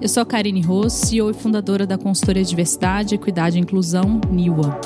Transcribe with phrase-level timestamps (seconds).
[0.00, 4.80] Eu sou a Karine Ross, CEO e fundadora da consultoria Diversidade, Equidade e Inclusão, NIWA.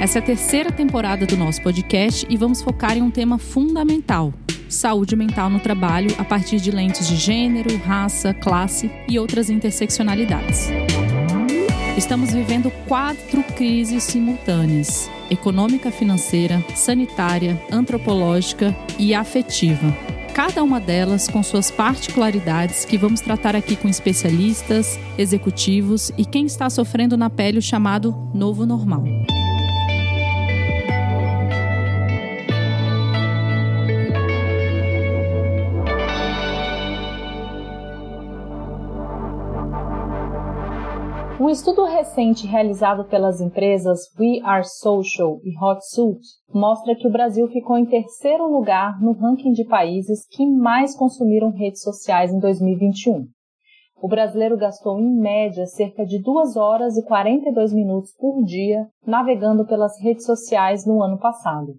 [0.00, 4.32] Essa é a terceira temporada do nosso podcast e vamos focar em um tema fundamental:
[4.68, 10.68] saúde mental no trabalho a partir de lentes de gênero, raça, classe e outras interseccionalidades.
[11.96, 21.42] Estamos vivendo quatro crises simultâneas: econômica, financeira, sanitária, antropológica e afetiva cada uma delas com
[21.42, 27.58] suas particularidades que vamos tratar aqui com especialistas, executivos e quem está sofrendo na pele
[27.58, 29.02] o chamado novo normal.
[41.46, 46.18] Um estudo recente realizado pelas empresas We Are Social e Hotsuit
[46.52, 51.50] mostra que o Brasil ficou em terceiro lugar no ranking de países que mais consumiram
[51.50, 53.28] redes sociais em 2021.
[54.02, 59.64] O brasileiro gastou em média cerca de 2 horas e 42 minutos por dia navegando
[59.64, 61.76] pelas redes sociais no ano passado.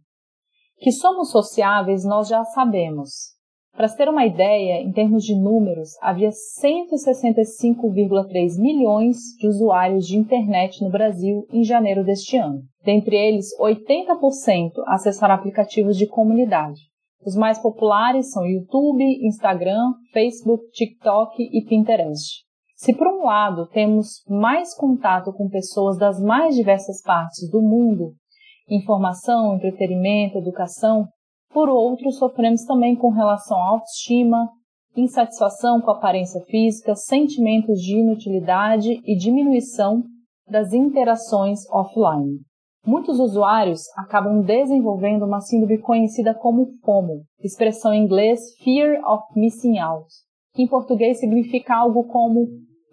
[0.77, 3.36] Que somos sociáveis nós já sabemos,
[3.78, 10.83] para ter uma ideia, em termos de números, havia 165,3 milhões de usuários de internet
[10.83, 12.64] no Brasil em janeiro deste ano.
[12.83, 16.80] Dentre eles, 80% acessaram aplicativos de comunidade.
[17.23, 22.44] Os mais populares são YouTube, Instagram, Facebook, TikTok e Pinterest.
[22.75, 28.16] Se por um lado temos mais contato com pessoas das mais diversas partes do mundo,
[28.67, 31.08] informação, entretenimento, educação,
[31.50, 34.50] por outro, sofremos também com relação à autoestima,
[34.95, 40.04] insatisfação com a aparência física, sentimentos de inutilidade e diminuição
[40.50, 42.39] das interações offline.
[42.86, 49.78] Muitos usuários acabam desenvolvendo uma síndrome conhecida como FOMO, expressão em inglês Fear of Missing
[49.78, 50.08] Out,
[50.54, 52.48] que em português significa algo como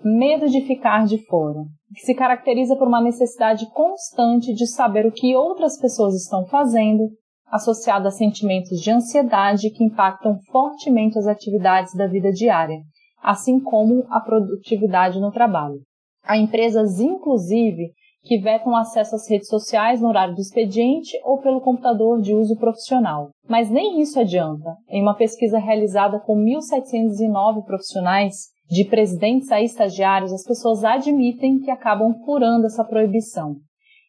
[0.04, 1.60] medo de ficar de fora,
[1.94, 7.08] que se caracteriza por uma necessidade constante de saber o que outras pessoas estão fazendo,
[7.54, 12.80] associado a sentimentos de ansiedade que impactam fortemente as atividades da vida diária,
[13.22, 15.80] assim como a produtividade no trabalho.
[16.24, 17.92] Há empresas, inclusive,
[18.24, 22.56] que vetam acesso às redes sociais no horário do expediente ou pelo computador de uso
[22.56, 23.30] profissional.
[23.48, 24.74] Mas nem isso adianta.
[24.88, 28.34] Em uma pesquisa realizada com 1.709 profissionais,
[28.68, 33.58] de presidentes a estagiários, as pessoas admitem que acabam furando essa proibição.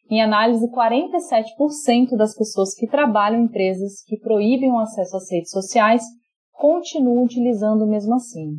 [0.08, 5.50] Em análise, 47% das pessoas que trabalham em empresas que proíbem o acesso às redes
[5.50, 6.02] sociais
[6.52, 8.52] continuam utilizando mesmo assim.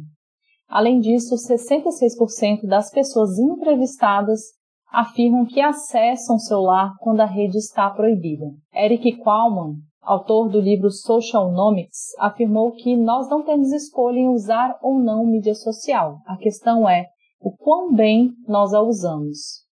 [0.68, 4.41] Além disso, 66% das pessoas entrevistadas
[4.91, 8.46] afirmam que acessam o celular quando a rede está proibida.
[8.75, 15.00] Eric Qualman, autor do livro Socialnomics, afirmou que nós não temos escolha em usar ou
[15.00, 16.18] não mídia social.
[16.25, 17.06] A questão é
[17.40, 19.66] o quão bem nós a usamos.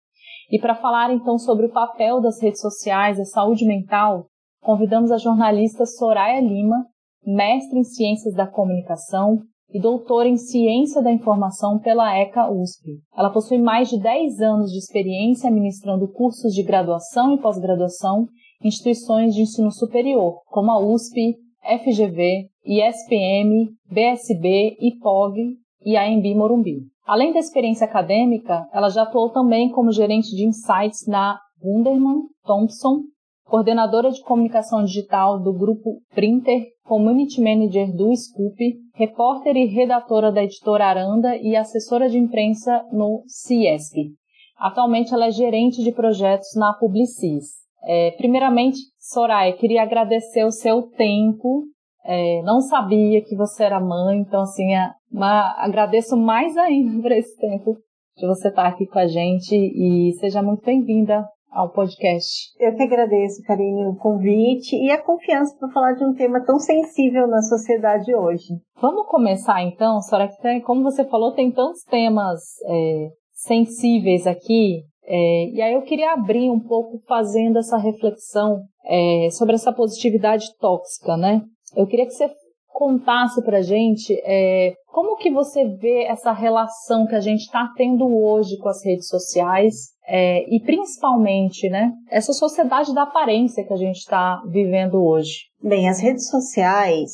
[0.52, 4.26] E para falar então sobre o papel das redes sociais e saúde mental,
[4.62, 6.84] convidamos a jornalista Soraya Lima,
[7.24, 9.38] mestre em Ciências da Comunicação
[9.72, 13.00] e doutora em Ciência da Informação pela ECA USP.
[13.16, 18.26] Ela possui mais de 10 anos de experiência ministrando cursos de graduação e pós-graduação
[18.62, 26.91] em instituições de ensino superior, como a USP, FGV, ISPM, BSB, IPOG e AMB Morumbi.
[27.06, 33.00] Além da experiência acadêmica, ela já atuou também como gerente de insights na Wunderman Thompson,
[33.44, 38.56] coordenadora de comunicação digital do grupo Printer, community manager do Scoop,
[38.94, 44.10] repórter e redatora da editora Aranda e assessora de imprensa no CIESP.
[44.58, 47.62] Atualmente ela é gerente de projetos na Publicis.
[47.84, 51.64] É, primeiramente, Soraya, queria agradecer o seu tempo
[52.04, 57.12] é, não sabia que você era mãe, então assim, é, uma, agradeço mais ainda por
[57.12, 57.76] esse tempo
[58.16, 62.50] de você estar aqui com a gente e seja muito bem-vinda ao podcast.
[62.58, 66.58] Eu que agradeço, Karine, o convite e a confiança para falar de um tema tão
[66.58, 68.54] sensível na sociedade hoje.
[68.80, 75.50] Vamos começar então, Sora, que como você falou, tem tantos temas é, sensíveis aqui, é,
[75.50, 81.16] e aí eu queria abrir um pouco fazendo essa reflexão é, sobre essa positividade tóxica,
[81.16, 81.42] né?
[81.76, 82.30] Eu queria que você
[82.72, 88.06] contasse para gente é, como que você vê essa relação que a gente está tendo
[88.06, 93.76] hoje com as redes sociais é, e principalmente, né, essa sociedade da aparência que a
[93.76, 95.46] gente está vivendo hoje.
[95.62, 97.10] Bem, as redes sociais,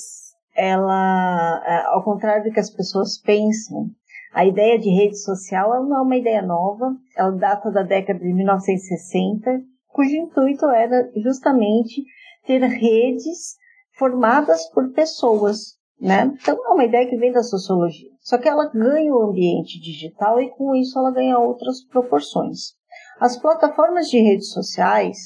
[0.56, 3.87] ela, é, ao contrário do que as pessoas pensam,
[4.32, 8.32] a ideia de rede social não é uma ideia nova, ela data da década de
[8.32, 12.02] 1960, cujo intuito era justamente
[12.46, 13.56] ter redes
[13.98, 16.32] formadas por pessoas, né?
[16.40, 18.10] Então é uma ideia que vem da sociologia.
[18.20, 22.76] Só que ela ganha o ambiente digital e com isso ela ganha outras proporções.
[23.20, 25.18] As plataformas de redes sociais,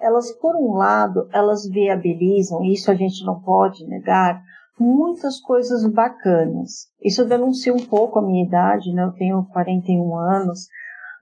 [0.00, 4.42] elas por um lado, elas viabilizam, isso a gente não pode negar,
[4.78, 6.88] muitas coisas bacanas.
[7.02, 9.04] Isso denuncia um pouco a minha idade, né?
[9.04, 10.66] Eu tenho 41 anos,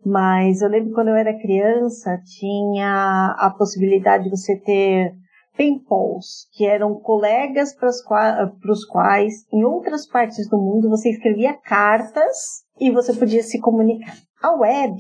[0.05, 5.13] mas eu lembro quando eu era criança, tinha a possibilidade de você ter
[5.57, 12.65] penpals, que eram colegas para os quais, em outras partes do mundo, você escrevia cartas
[12.79, 14.17] e você podia se comunicar.
[14.43, 14.97] A web,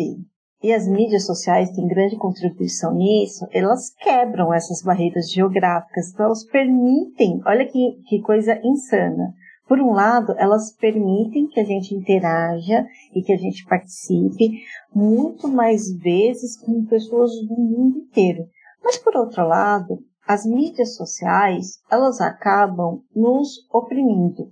[0.64, 6.42] e as mídias sociais têm grande contribuição nisso, elas quebram essas barreiras geográficas, então elas
[6.44, 9.34] permitem, olha que, que coisa insana.
[9.68, 14.62] Por um lado, elas permitem que a gente interaja e que a gente participe
[14.94, 18.46] muito mais vezes com pessoas do mundo inteiro.
[18.82, 24.50] Mas por outro lado, as mídias sociais, elas acabam nos oprimindo.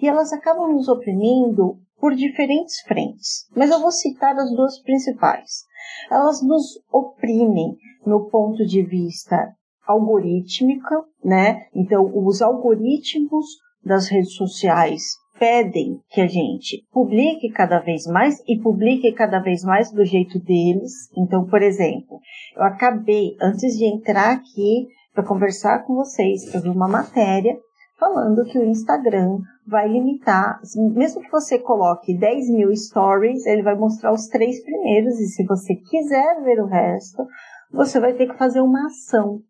[0.00, 5.64] E elas acabam nos oprimindo por diferentes frentes, mas eu vou citar as duas principais.
[6.10, 9.54] Elas nos oprimem no ponto de vista
[9.86, 11.66] algorítmico, né?
[11.74, 13.46] Então, os algoritmos
[13.84, 15.02] das redes sociais
[15.38, 20.38] pedem que a gente publique cada vez mais e publique cada vez mais do jeito
[20.38, 20.92] deles.
[21.16, 22.20] Então, por exemplo,
[22.56, 27.56] eu acabei, antes de entrar aqui para conversar com vocês, eu vi uma matéria
[27.98, 33.76] falando que o Instagram vai limitar, mesmo que você coloque 10 mil stories, ele vai
[33.76, 37.24] mostrar os três primeiros, e se você quiser ver o resto,
[37.70, 39.40] você vai ter que fazer uma ação.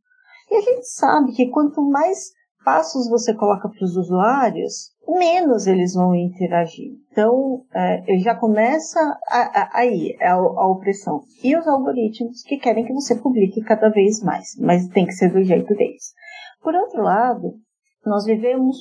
[0.51, 2.33] E a gente sabe que quanto mais
[2.65, 6.93] passos você coloca para os usuários, menos eles vão interagir.
[7.11, 11.23] Então, é, já começa a, a, aí a, a opressão.
[11.43, 15.33] E os algoritmos que querem que você publique cada vez mais, mas tem que ser
[15.33, 16.13] do jeito deles.
[16.63, 17.55] Por outro lado,
[18.07, 18.77] nós vivemos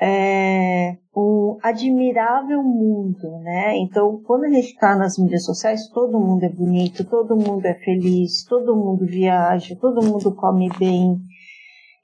[0.00, 3.76] é, um admirável mundo, né?
[3.78, 7.74] Então, quando a gente está nas mídias sociais, todo mundo é bonito, todo mundo é
[7.74, 11.20] feliz, todo mundo viaja, todo mundo come bem.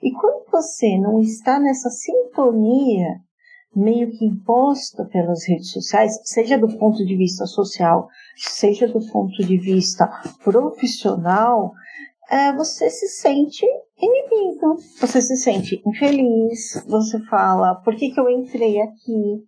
[0.02, 3.20] E quando você não está nessa sintonia
[3.74, 9.36] meio que imposta pelas redes sociais, seja do ponto de vista social, seja do ponto
[9.44, 10.08] de vista
[10.42, 11.72] profissional,
[12.30, 13.64] é, você se sente
[13.96, 19.44] inimigo, você se sente infeliz, você fala, por que, que eu entrei aqui?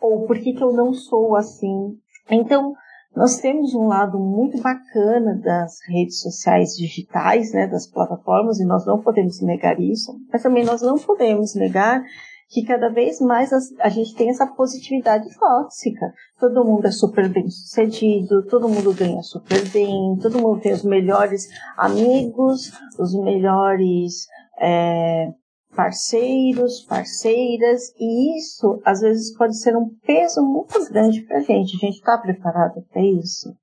[0.00, 1.98] Ou por que, que eu não sou assim?
[2.30, 2.74] Então,
[3.16, 8.84] nós temos um lado muito bacana das redes sociais digitais, né, das plataformas, e nós
[8.84, 12.02] não podemos negar isso, mas também nós não podemos negar
[12.48, 16.12] que cada vez mais a, gente tem essa positividade tóxica.
[16.38, 20.84] Todo mundo é super bem sucedido, todo mundo ganha super bem, todo mundo tem os
[20.84, 24.26] melhores amigos, os melhores
[24.60, 25.32] é,
[25.76, 31.76] parceiros, parceiras, e isso às vezes pode ser um peso muito grande para a gente.
[31.76, 33.54] A gente está preparado para isso?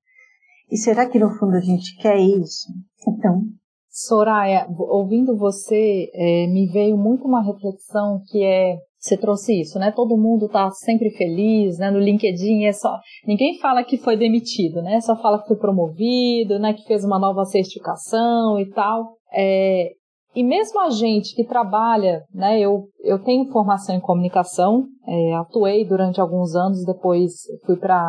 [0.70, 2.68] E será que no fundo a gente quer isso?
[3.06, 3.42] Então,
[3.90, 9.92] Soraya, ouvindo você, é, me veio muito uma reflexão que é você trouxe isso, né?
[9.92, 11.90] Todo mundo tá sempre feliz, né?
[11.90, 12.88] No LinkedIn é só
[13.26, 14.98] ninguém fala que foi demitido, né?
[15.02, 16.72] Só fala que foi promovido, né?
[16.72, 19.18] Que fez uma nova certificação e tal.
[19.30, 19.90] É,
[20.34, 22.58] e mesmo a gente que trabalha, né?
[22.58, 27.32] Eu, eu tenho formação em comunicação, é, atuei durante alguns anos, depois
[27.64, 28.02] fui para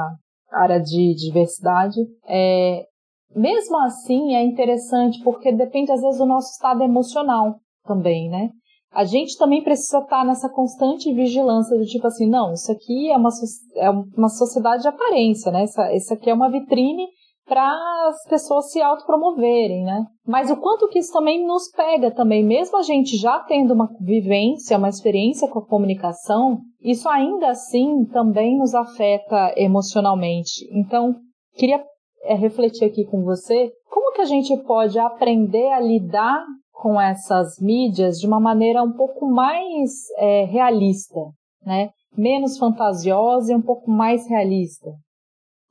[0.51, 1.99] área de diversidade.
[2.27, 2.83] É,
[3.35, 8.49] mesmo assim, é interessante porque depende às vezes do nosso estado emocional também, né?
[8.91, 13.17] A gente também precisa estar nessa constante vigilância do tipo assim, não, isso aqui é
[13.17, 13.29] uma,
[13.75, 15.65] é uma sociedade de aparência, né?
[15.93, 17.05] Isso aqui é uma vitrine
[17.45, 17.69] para
[18.07, 20.05] as pessoas se autopromoverem, né?
[20.25, 23.87] Mas o quanto que isso também nos pega também, mesmo a gente já tendo uma
[24.01, 30.67] vivência, uma experiência com a comunicação, isso ainda assim também nos afeta emocionalmente.
[30.71, 31.15] Então,
[31.53, 31.83] queria
[32.23, 37.59] é, refletir aqui com você como que a gente pode aprender a lidar com essas
[37.61, 41.19] mídias de uma maneira um pouco mais é, realista,
[41.65, 41.89] né?
[42.17, 44.91] Menos fantasiosa e um pouco mais realista.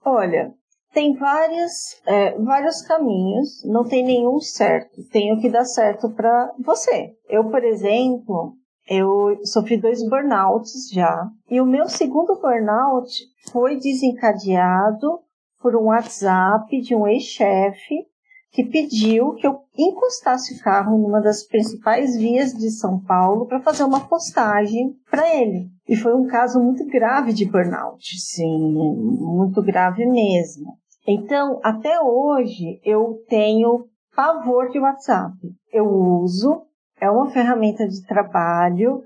[0.04, 0.52] Olha,
[0.95, 5.03] tem vários, é, vários caminhos, não tem nenhum certo.
[5.11, 7.11] Tem o que dá certo para você.
[7.29, 8.55] Eu, por exemplo,
[8.89, 11.29] eu sofri dois burnouts já.
[11.51, 13.11] E o meu segundo burnout
[13.51, 15.19] foi desencadeado
[15.61, 18.07] por um WhatsApp de um ex-chefe
[18.53, 23.61] que pediu que eu encostasse o carro numa das principais vias de São Paulo para
[23.61, 25.69] fazer uma postagem para ele.
[25.89, 30.79] E foi um caso muito grave de burnout, sim, muito grave mesmo.
[31.07, 35.37] Então, até hoje, eu tenho pavor de WhatsApp.
[35.73, 36.63] Eu uso,
[37.01, 39.03] é uma ferramenta de trabalho,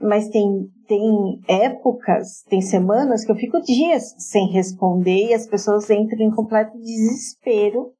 [0.00, 5.90] mas tem, tem épocas, tem semanas que eu fico dias sem responder e as pessoas
[5.90, 7.92] entram em completo desespero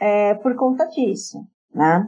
[0.00, 1.38] é, por conta disso,
[1.74, 2.06] né?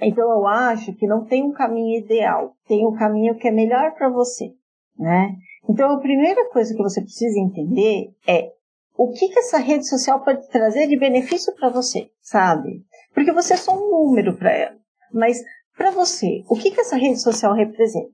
[0.00, 3.94] Então eu acho que não tem um caminho ideal, tem um caminho que é melhor
[3.94, 4.52] para você,
[4.98, 5.34] né?
[5.68, 8.50] Então a primeira coisa que você precisa entender é
[8.96, 12.84] o que, que essa rede social pode trazer de benefício para você, sabe?
[13.12, 14.76] Porque você é só um número para ela.
[15.12, 15.42] Mas
[15.76, 18.12] para você, o que, que essa rede social representa?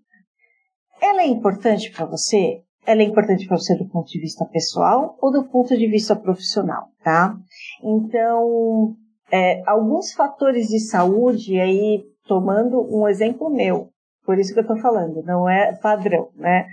[1.01, 2.63] Ela é importante para você?
[2.87, 6.17] Ela é importante para você do ponto de vista pessoal ou do ponto de vista
[6.17, 7.37] profissional, tá?
[7.83, 8.95] Então,
[9.31, 13.91] é, alguns fatores de saúde, aí tomando um exemplo meu,
[14.25, 16.67] por isso que eu estou falando, não é padrão, né?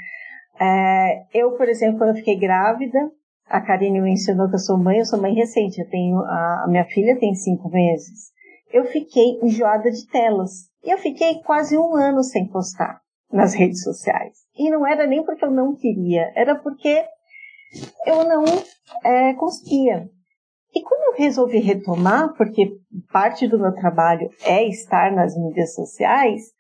[0.59, 3.11] É, eu, por exemplo, quando eu fiquei grávida,
[3.50, 6.63] a Karine me ensinou que eu sou mãe, eu sou mãe recente, eu tenho, a,
[6.63, 8.32] a minha filha tem cinco meses.
[8.72, 10.70] Eu fiquei enjoada de telas.
[10.84, 13.00] E eu fiquei quase um ano sem postar
[13.32, 14.38] nas redes sociais.
[14.58, 17.06] E não era nem porque eu não queria, era porque
[18.06, 18.44] eu não
[19.04, 20.10] é, conseguia.
[20.74, 22.70] E quando eu resolvi retomar, porque
[23.12, 26.51] parte do meu trabalho é estar nas mídias sociais,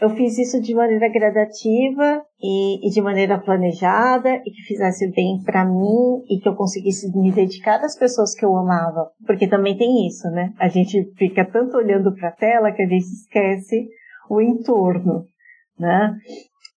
[0.00, 5.42] eu fiz isso de maneira gradativa e, e de maneira planejada e que fizesse bem
[5.42, 9.76] para mim e que eu conseguisse me dedicar às pessoas que eu amava, porque também
[9.76, 10.52] tem isso, né?
[10.58, 13.88] A gente fica tanto olhando para a tela que a gente esquece
[14.28, 15.24] o entorno,
[15.78, 16.14] né?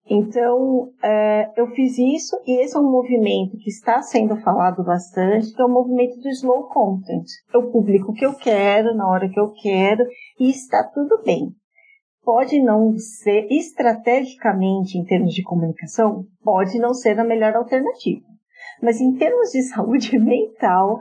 [0.09, 5.53] Então, é, eu fiz isso e esse é um movimento que está sendo falado bastante,
[5.53, 7.25] que é o movimento do slow content.
[7.53, 10.03] Eu publico o que eu quero, na hora que eu quero,
[10.39, 11.53] e está tudo bem.
[12.23, 18.25] Pode não ser, estrategicamente, em termos de comunicação, pode não ser a melhor alternativa.
[18.81, 20.99] Mas em termos de saúde mental,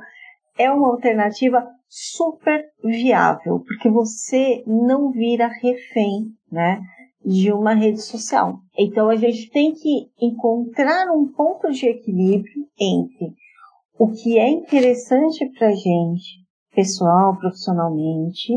[0.56, 6.80] é uma alternativa super viável, porque você não vira refém, né?
[7.24, 8.58] de uma rede social.
[8.76, 13.34] Então a gente tem que encontrar um ponto de equilíbrio entre
[13.98, 16.44] o que é interessante para gente,
[16.74, 18.52] pessoal, profissionalmente,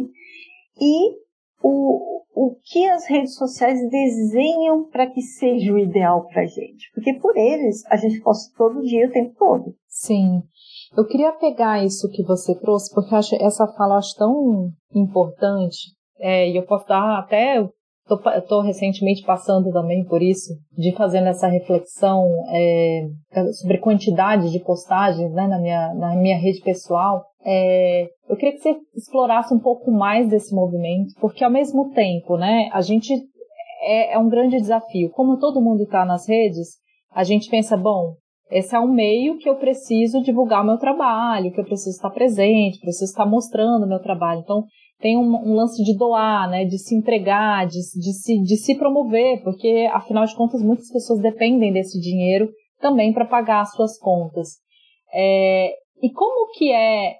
[0.79, 1.17] e
[1.61, 6.91] o, o que as redes sociais desenham para que seja o ideal para a gente.
[6.93, 9.75] Porque por eles a gente posta todo dia, o tempo todo.
[9.87, 10.41] Sim.
[10.95, 16.49] Eu queria pegar isso que você trouxe, porque acho essa fala acho tão importante, é,
[16.49, 17.65] e eu posso dar até
[18.37, 23.07] Estou recentemente passando também por isso, de fazendo essa reflexão é,
[23.61, 27.23] sobre quantidade de postagens né, na, minha, na minha rede pessoal.
[27.43, 32.37] É, eu queria que você explorasse um pouco mais desse movimento, porque ao mesmo tempo,
[32.37, 33.13] né, a gente
[33.81, 35.09] é, é um grande desafio.
[35.11, 36.77] Como todo mundo está nas redes,
[37.13, 38.15] a gente pensa, bom,
[38.51, 42.81] esse é um meio que eu preciso divulgar meu trabalho, que eu preciso estar presente,
[42.81, 44.41] preciso estar mostrando meu trabalho.
[44.41, 44.65] Então,
[45.01, 48.75] tem um, um, lance de doar, né, de se entregar, de, de, se, de se
[48.77, 53.97] promover, porque afinal de contas muitas pessoas dependem desse dinheiro também para pagar as suas
[53.97, 54.59] contas.
[55.13, 57.15] É, e como que é,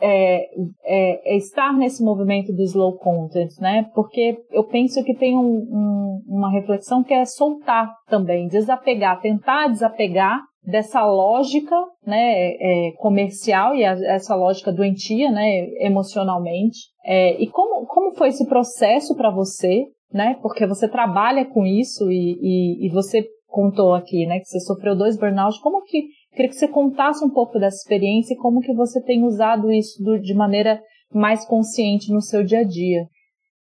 [0.00, 0.46] é,
[0.84, 3.90] é, é, estar nesse movimento do slow content, né?
[3.94, 9.68] Porque eu penso que tem um, um, uma reflexão que é soltar também, desapegar, tentar
[9.68, 11.76] desapegar dessa lógica
[12.06, 16.78] né, é, comercial e a, essa lógica doentia né, emocionalmente.
[17.04, 19.86] É, e como, como foi esse processo para você?
[20.12, 24.58] Né, porque você trabalha com isso e, e, e, você contou aqui né, que você
[24.58, 25.60] sofreu dois burnouts.
[25.60, 29.22] Como que queria que você contasse um pouco dessa experiência e como que você tem
[29.22, 30.82] usado isso do, de maneira
[31.14, 33.06] mais consciente no seu dia a dia?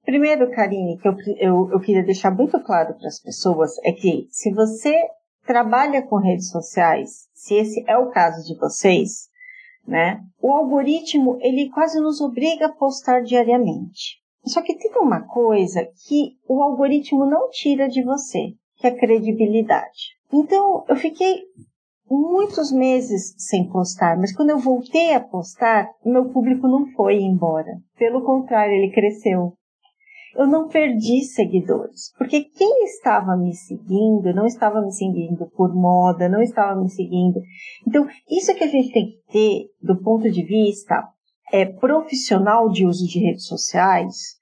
[0.03, 4.25] Primeiro, Karine, que eu, eu, eu queria deixar muito claro para as pessoas é que
[4.31, 4.99] se você
[5.45, 9.28] trabalha com redes sociais, se esse é o caso de vocês,
[9.87, 10.21] né?
[10.41, 14.19] O algoritmo, ele quase nos obriga a postar diariamente.
[14.45, 18.97] Só que tem uma coisa que o algoritmo não tira de você, que é a
[18.97, 20.15] credibilidade.
[20.31, 21.43] Então, eu fiquei
[22.09, 27.77] muitos meses sem postar, mas quando eu voltei a postar, meu público não foi embora.
[27.97, 29.53] Pelo contrário, ele cresceu
[30.39, 36.29] eu não perdi seguidores, porque quem estava me seguindo não estava me seguindo por moda,
[36.29, 37.41] não estava me seguindo.
[37.85, 41.03] Então, isso que a gente tem que ter do ponto de vista
[41.51, 44.38] é, profissional de uso de redes sociais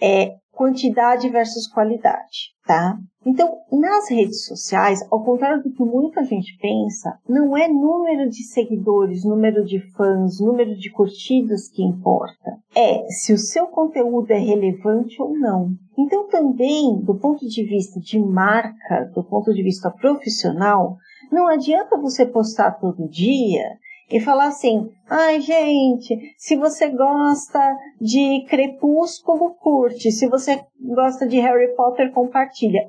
[0.00, 2.98] é quantidade versus qualidade, tá?
[3.24, 8.42] Então, nas redes sociais, ao contrário do que muita gente pensa, não é número de
[8.42, 12.58] seguidores, número de fãs, número de curtidas que importa.
[12.74, 15.70] É se o seu conteúdo é relevante ou não.
[15.96, 20.96] Então, também, do ponto de vista de marca, do ponto de vista profissional,
[21.30, 23.64] não adianta você postar todo dia
[24.10, 27.60] e falar assim: ai, gente, se você gosta
[28.00, 32.80] de Crepúsculo, curte, se você gosta de Harry Potter, compartilha.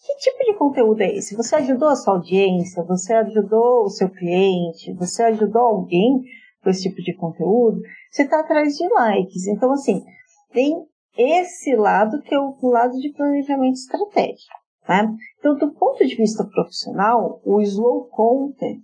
[0.00, 1.36] que tipo de conteúdo é esse?
[1.36, 2.84] Você ajudou a sua audiência?
[2.84, 4.92] Você ajudou o seu cliente?
[4.94, 6.22] Você ajudou alguém
[6.62, 7.80] com esse tipo de conteúdo?
[8.10, 9.46] Você está atrás de likes.
[9.48, 10.02] Então, assim,
[10.52, 14.57] tem esse lado que é o lado de planejamento estratégico.
[14.88, 15.14] Né?
[15.38, 18.82] Então, do ponto de vista profissional, o slow content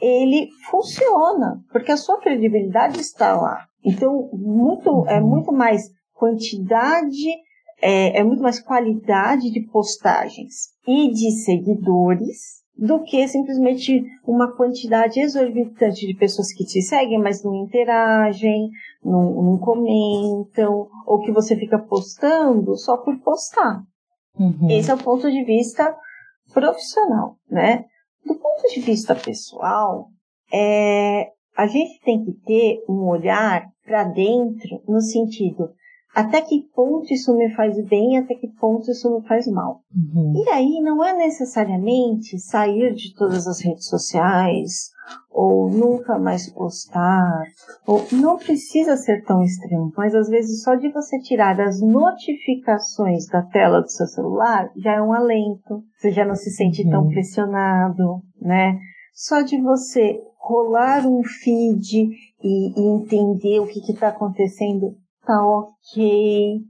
[0.00, 3.66] ele funciona porque a sua credibilidade está lá.
[3.84, 7.28] Então, muito é muito mais quantidade,
[7.80, 15.20] é, é muito mais qualidade de postagens e de seguidores do que simplesmente uma quantidade
[15.20, 18.70] exorbitante de pessoas que te seguem, mas não interagem,
[19.04, 23.82] não, não comentam, ou que você fica postando só por postar.
[24.40, 24.70] Uhum.
[24.70, 25.94] Esse é o ponto de vista
[26.54, 27.84] profissional, né?
[28.24, 30.08] Do ponto de vista pessoal,
[30.50, 35.70] é, a gente tem que ter um olhar para dentro no sentido
[36.14, 39.82] até que ponto isso me faz bem, até que ponto isso me faz mal.
[39.94, 40.32] Uhum.
[40.44, 44.90] E aí não é necessariamente sair de todas as redes sociais,
[45.30, 47.44] ou nunca mais postar,
[47.86, 53.26] ou não precisa ser tão extremo, mas às vezes só de você tirar as notificações
[53.26, 56.90] da tela do seu celular já é um alento, você já não se sente uhum.
[56.90, 58.78] tão pressionado, né?
[59.14, 62.08] Só de você rolar um feed
[62.42, 64.96] e, e entender o que está acontecendo
[65.30, 66.60] tá ok,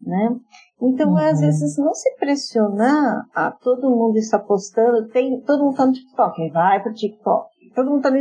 [0.00, 0.36] né?
[0.80, 1.16] Então, uhum.
[1.16, 5.92] às vezes, não se pressionar, ah, todo mundo está postando, tem, todo mundo está no
[5.92, 7.48] TikTok, vai para o TikTok.
[7.74, 8.18] Todo mundo está no,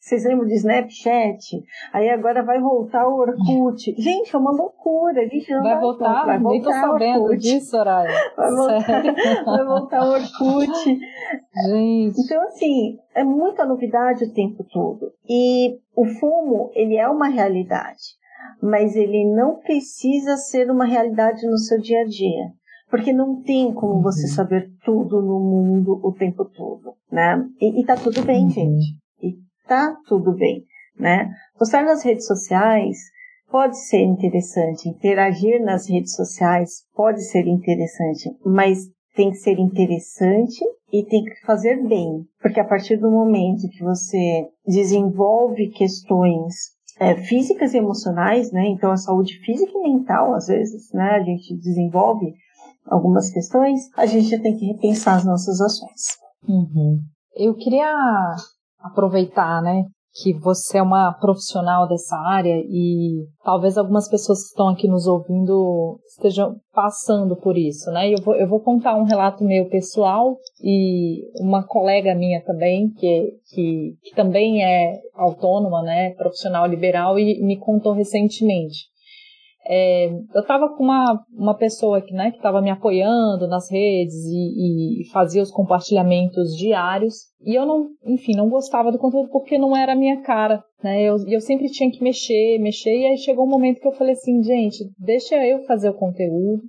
[0.00, 1.62] vocês lembram de Snapchat?
[1.92, 3.94] Aí agora vai voltar o Orkut.
[3.96, 5.28] Gente, é uma loucura.
[5.28, 6.26] Gente, não vai, voltar?
[6.26, 6.50] Vai voltar?
[6.50, 8.10] Nem tô sabendo disso, Soraya.
[8.36, 10.98] Vai voltar, vai voltar o Orkut.
[11.70, 12.20] Gente.
[12.20, 15.12] Então, assim, é muita novidade o tempo todo.
[15.28, 18.20] E o fumo, ele é uma realidade
[18.62, 22.52] mas ele não precisa ser uma realidade no seu dia a dia.
[22.90, 24.02] Porque não tem como uhum.
[24.02, 27.42] você saber tudo no mundo o tempo todo, né?
[27.60, 28.50] E, e tá tudo bem, uhum.
[28.50, 28.84] gente.
[29.22, 29.34] E
[29.66, 30.64] tá tudo bem,
[30.98, 31.30] né?
[31.58, 32.98] Postar nas redes sociais
[33.50, 40.64] pode ser interessante, interagir nas redes sociais pode ser interessante, mas tem que ser interessante
[40.90, 46.54] e tem que fazer bem, porque a partir do momento que você desenvolve questões
[46.98, 48.66] é, físicas e emocionais, né?
[48.68, 51.16] Então a saúde física e mental, às vezes, né?
[51.16, 52.34] A gente desenvolve
[52.86, 56.18] algumas questões, a gente já tem que repensar as nossas ações.
[56.48, 57.00] Uhum.
[57.34, 58.36] Eu queria
[58.80, 64.68] aproveitar, né, que você é uma profissional dessa área e talvez algumas pessoas que estão
[64.68, 68.12] aqui nos ouvindo estejam passando por isso, né?
[68.12, 73.32] Eu vou, eu vou contar um relato meu pessoal e uma colega minha também, que,
[73.54, 78.91] que, que também é autônoma, né, profissional liberal e me contou recentemente.
[79.64, 85.02] É, eu estava com uma, uma pessoa que né, estava me apoiando nas redes e,
[85.02, 87.14] e, fazia os compartilhamentos diários.
[87.40, 90.62] E eu não, enfim, não gostava do conteúdo porque não era a minha cara.
[90.82, 91.02] Né?
[91.02, 92.94] Eu, eu sempre tinha que mexer, mexer.
[92.94, 96.62] E aí chegou um momento que eu falei assim, gente, deixa eu fazer o conteúdo.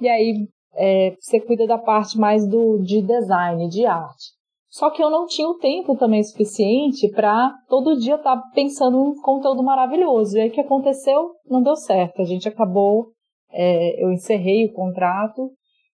[0.00, 4.35] E aí é, você cuida da parte mais do, de design, de arte.
[4.76, 9.06] Só que eu não tinha o tempo também suficiente para todo dia estar tá pensando
[9.08, 10.36] em conteúdo maravilhoso.
[10.36, 11.30] E aí o que aconteceu?
[11.48, 12.20] Não deu certo.
[12.20, 13.06] A gente acabou,
[13.50, 15.50] é, eu encerrei o contrato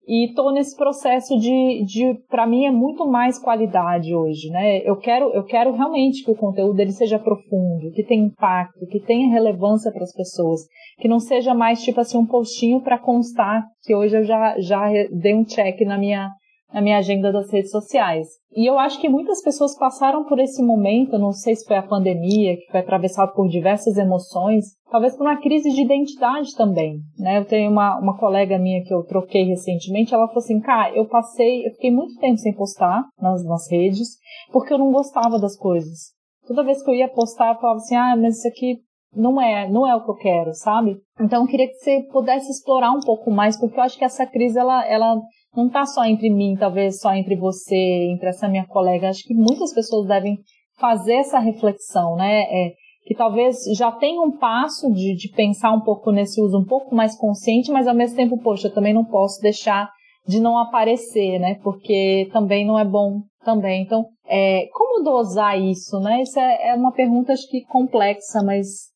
[0.07, 4.79] e estou nesse processo de, de para mim é muito mais qualidade hoje, né?
[4.89, 9.01] Eu quero, eu quero realmente que o conteúdo dele seja profundo, que tenha impacto, que
[9.01, 10.61] tenha relevância para as pessoas,
[11.01, 14.87] que não seja mais tipo assim um postinho para constar que hoje eu já já
[15.11, 16.31] dei um check na minha
[16.73, 18.29] na minha agenda das redes sociais.
[18.55, 21.83] E eu acho que muitas pessoas passaram por esse momento, não sei se foi a
[21.83, 27.39] pandemia, que foi atravessado por diversas emoções, talvez por uma crise de identidade também, né?
[27.39, 31.07] Eu tenho uma, uma colega minha que eu troquei recentemente, ela falou assim, cara, eu
[31.07, 34.17] passei, eu fiquei muito tempo sem postar nas, nas redes,
[34.53, 36.13] porque eu não gostava das coisas.
[36.47, 38.79] Toda vez que eu ia postar, eu falava assim, ah, mas isso aqui
[39.15, 40.97] não é, não é o que eu quero, sabe?
[41.21, 44.27] Então eu queria que você pudesse explorar um pouco mais, porque eu acho que essa
[44.27, 45.21] crise ela, ela
[45.59, 47.75] não está só entre mim, talvez só entre você,
[48.13, 49.09] entre essa minha colega.
[49.09, 50.39] Acho que muitas pessoas devem
[50.79, 52.43] fazer essa reflexão, né?
[52.43, 52.73] É,
[53.05, 56.95] que talvez já tenha um passo de, de pensar um pouco nesse uso um pouco
[56.95, 59.91] mais consciente, mas ao mesmo tempo, poxa, eu também não posso deixar
[60.27, 61.59] de não aparecer, né?
[61.65, 63.83] Porque também não é bom também.
[63.83, 66.23] Então, é, como dosar isso, né?
[66.23, 68.93] Isso é, é uma pergunta acho que complexa, mas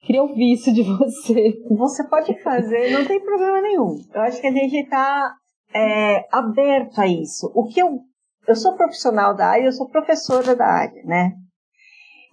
[0.00, 1.52] queria ouvir isso de você.
[1.70, 3.94] Você pode fazer, não tem problema nenhum.
[4.12, 5.32] Eu acho que a gente está
[5.74, 7.50] é, aberto a isso.
[7.54, 8.00] O que eu,
[8.46, 11.32] eu sou profissional da área, eu sou professora da área, né?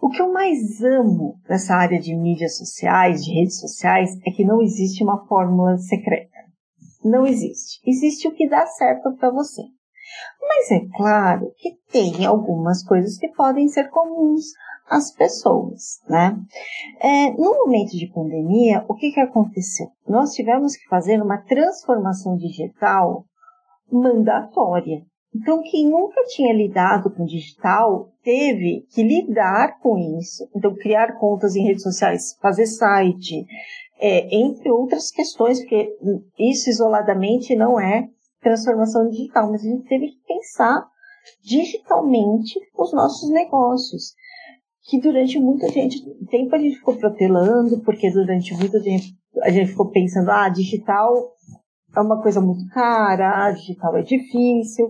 [0.02, 4.46] O que eu mais amo nessa área de mídias sociais, de redes sociais, é que
[4.46, 6.38] não existe uma fórmula secreta.
[7.04, 7.82] Não existe.
[7.86, 9.62] Existe o que dá certo para você.
[10.42, 14.46] Mas é claro que tem algumas coisas que podem ser comuns
[14.90, 16.36] às pessoas, né?
[17.00, 19.88] É, no momento de pandemia, o que, que aconteceu?
[20.08, 23.26] Nós tivemos que fazer uma transformação digital
[23.92, 25.02] mandatória.
[25.36, 30.50] Então, quem nunca tinha lidado com digital teve que lidar com isso.
[30.56, 33.46] Então, criar contas em redes sociais, fazer site,
[34.00, 35.96] é, entre outras questões, porque
[36.38, 38.08] isso isoladamente não é
[38.42, 40.88] transformação digital, mas a gente teve que pensar
[41.44, 44.14] digitalmente os nossos negócios.
[44.90, 49.04] Que durante muito tempo a gente ficou protelando, porque durante muito tempo
[49.44, 51.36] a gente ficou pensando, ah, digital
[51.96, 54.88] é uma coisa muito cara, ah, digital é difícil.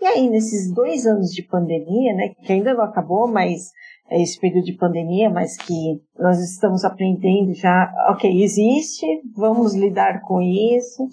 [0.00, 3.70] E aí, nesses dois anos de pandemia, né, que ainda não acabou, mas
[4.10, 10.20] é esse período de pandemia, mas que nós estamos aprendendo já, ok, existe, vamos lidar
[10.22, 11.08] com isso.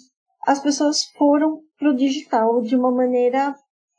[0.45, 3.55] As pessoas foram para o digital de uma maneira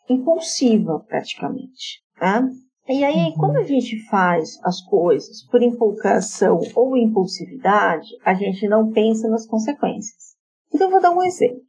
[0.09, 2.03] impulsiva, praticamente.
[2.19, 2.47] Tá?
[2.89, 3.35] E aí, uhum.
[3.37, 9.47] quando a gente faz as coisas por empolgação ou impulsividade, a gente não pensa nas
[9.47, 10.32] consequências.
[10.75, 11.61] Então, vou dar um exemplo.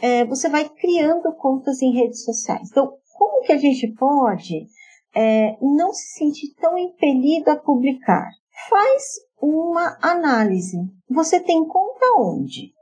[0.00, 2.68] É, você vai criando contas em redes sociais.
[2.70, 4.66] Então, como que a gente pode
[5.16, 8.28] é, não se sentir tão impelido a publicar.
[8.68, 9.02] Faz
[9.40, 10.76] uma análise.
[11.08, 12.74] Você tem conta onde?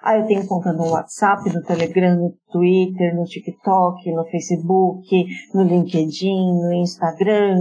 [0.00, 5.62] Ah, eu tenho conta no WhatsApp, no Telegram, no Twitter, no TikTok, no Facebook, no
[5.62, 7.56] LinkedIn, no Instagram.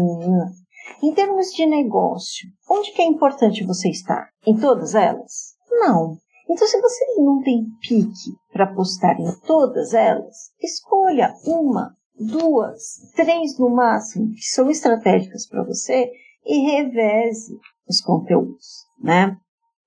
[1.03, 4.29] Em termos de negócio, onde que é importante você estar?
[4.45, 5.55] Em todas elas?
[5.69, 6.17] Não.
[6.51, 13.57] Então, se você não tem pique para postar em todas elas, escolha uma duas, três
[13.57, 16.11] no máximo, que são estratégicas para você,
[16.45, 19.37] e reveze os conteúdos, né?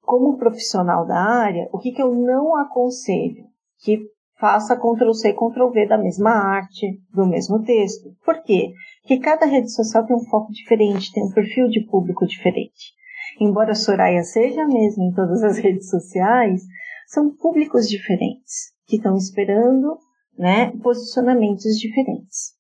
[0.01, 3.45] Como profissional da área, o que, que eu não aconselho?
[3.81, 3.99] Que
[4.41, 8.11] faça Ctrl-C e Ctrl-V da mesma arte, do mesmo texto.
[8.25, 8.73] Por quê?
[9.03, 12.95] Porque cada rede social tem um foco diferente, tem um perfil de público diferente.
[13.41, 16.63] Embora a Soraya seja a mesma em todas as redes sociais,
[17.09, 19.99] são públicos diferentes que estão esperando
[20.39, 22.53] né, posicionamentos diferentes.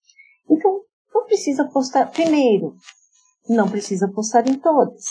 [0.48, 0.80] Então,
[1.12, 2.74] não precisa postar, primeiro,
[3.48, 5.04] não precisa postar em todas.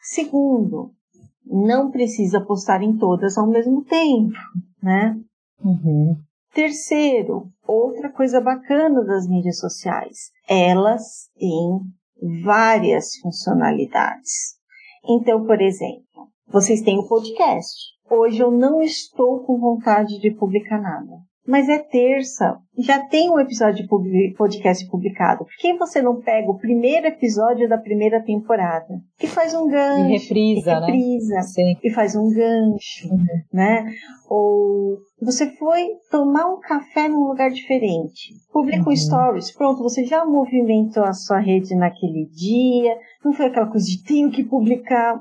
[0.00, 0.92] Segundo,
[1.44, 4.36] não precisa postar em todas ao mesmo tempo,
[4.82, 5.18] né?
[5.62, 6.16] Uhum.
[6.52, 11.80] Terceiro, outra coisa bacana das mídias sociais, elas têm
[12.42, 14.57] várias funcionalidades.
[15.04, 16.02] Então, por exemplo,
[16.46, 17.92] vocês têm o podcast.
[18.10, 22.58] Hoje eu não estou com vontade de publicar nada mas é terça.
[22.76, 25.46] Já tem um episódio de podcast publicado.
[25.46, 29.00] Por que você não pega o primeiro episódio da primeira temporada?
[29.18, 30.10] Que faz um gancho.
[30.10, 31.42] E reprisa, e reprisa né?
[31.42, 31.74] Sim.
[31.82, 33.24] E faz um gancho, uhum.
[33.50, 33.90] né?
[34.28, 38.34] Ou você foi tomar um café num lugar diferente.
[38.52, 38.92] Publica uhum.
[38.92, 39.50] um stories.
[39.50, 42.94] Pronto, você já movimentou a sua rede naquele dia.
[43.24, 45.14] Não foi aquela coisa de tenho que publicar.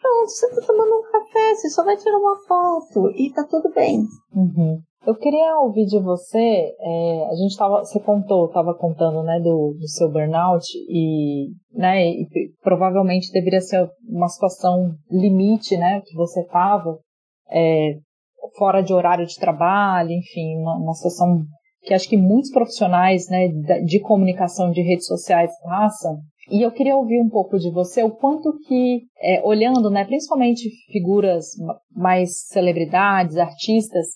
[0.00, 3.74] Pronto, você tá tomando um café, você só vai tirar uma foto e tá tudo
[3.74, 4.04] bem.
[4.32, 4.80] Uhum.
[5.06, 9.74] Eu queria ouvir de você, é, a gente tava, você contou, estava contando, né, do,
[9.78, 12.26] do seu burnout e, né, e
[12.62, 16.98] provavelmente deveria ser uma situação limite, né, que você estava,
[17.50, 17.94] é,
[18.56, 21.44] fora de horário de trabalho, enfim, uma, uma situação
[21.82, 23.48] que acho que muitos profissionais, né,
[23.84, 26.18] de comunicação de redes sociais passam.
[26.50, 30.68] E eu queria ouvir um pouco de você o quanto que, é, olhando, né, principalmente
[30.90, 31.46] figuras
[31.94, 34.06] mais celebridades, artistas,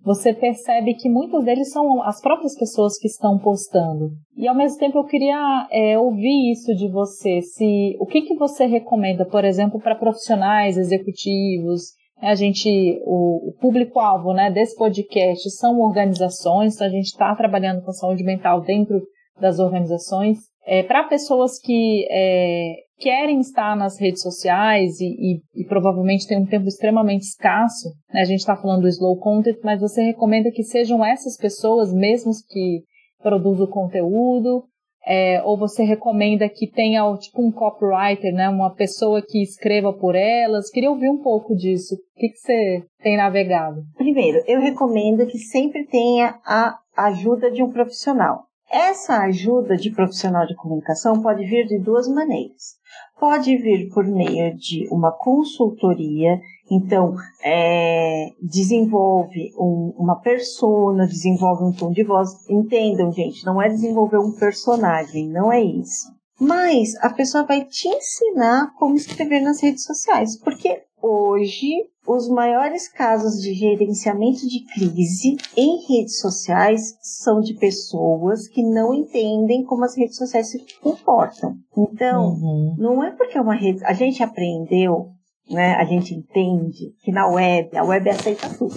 [0.00, 4.10] você percebe que muitos deles são as próprias pessoas que estão postando.
[4.36, 8.36] E ao mesmo tempo eu queria é, ouvir isso de você, se o que, que
[8.36, 15.50] você recomenda, por exemplo, para profissionais, executivos, a gente, o, o público-alvo né, desse podcast
[15.52, 19.00] são organizações, então a gente está trabalhando com saúde mental dentro
[19.40, 20.38] das organizações.
[20.70, 26.38] É, para pessoas que é, querem estar nas redes sociais e, e, e, provavelmente tem
[26.38, 28.20] um tempo extremamente escasso, né?
[28.20, 32.32] a gente está falando do slow content, mas você recomenda que sejam essas pessoas mesmo
[32.50, 32.82] que
[33.22, 34.64] produzem o conteúdo,
[35.06, 38.46] é, ou você recomenda que tenha tipo um copywriter, né?
[38.50, 40.68] uma pessoa que escreva por elas?
[40.68, 41.94] Queria ouvir um pouco disso.
[41.94, 43.80] O que, que você tem navegado?
[43.96, 48.47] Primeiro, eu recomendo que sempre tenha a ajuda de um profissional.
[48.70, 52.76] Essa ajuda de profissional de comunicação pode vir de duas maneiras.
[53.18, 56.38] Pode vir por meio de uma consultoria,
[56.70, 62.48] então é, desenvolve um, uma persona, desenvolve um tom de voz.
[62.48, 66.17] Entendam, gente, não é desenvolver um personagem, não é isso.
[66.40, 72.88] Mas a pessoa vai te ensinar como escrever nas redes sociais, porque hoje os maiores
[72.88, 79.84] casos de gerenciamento de crise em redes sociais são de pessoas que não entendem como
[79.84, 81.56] as redes sociais se comportam.
[81.76, 82.76] Então, uhum.
[82.78, 83.84] não é porque é uma rede.
[83.84, 85.10] A gente aprendeu,
[85.50, 85.74] né?
[85.74, 88.76] A gente entende que na web, a web aceita tudo.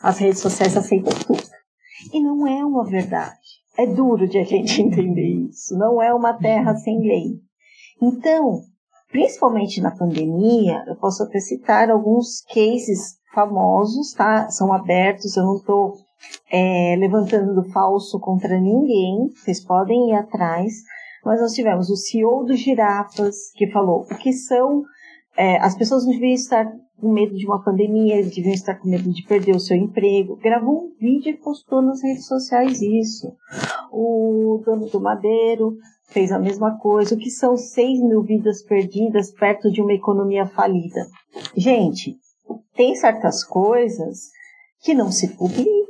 [0.00, 1.42] As redes sociais aceitam tudo.
[2.12, 3.41] E não é uma verdade.
[3.82, 5.76] É duro de a gente entender isso.
[5.76, 7.40] Não é uma terra sem lei.
[8.00, 8.60] Então,
[9.10, 14.48] principalmente na pandemia, eu posso até citar alguns cases famosos, tá?
[14.50, 15.96] São abertos, eu não estou
[16.50, 20.72] é, levantando do falso contra ninguém, vocês podem ir atrás.
[21.24, 24.84] Mas nós tivemos o CEO do Girafas, que falou o que são.
[25.36, 26.70] É, as pessoas não deviam estar
[27.02, 30.36] com medo de uma pandemia, deviam estar com medo de perder o seu emprego.
[30.36, 33.32] Gravou um vídeo e postou nas redes sociais isso.
[33.90, 37.16] O dono do Madeiro fez a mesma coisa.
[37.16, 41.04] O que são 6 mil vidas perdidas perto de uma economia falida?
[41.56, 42.16] Gente,
[42.76, 44.30] tem certas coisas
[44.80, 45.81] que não se publica.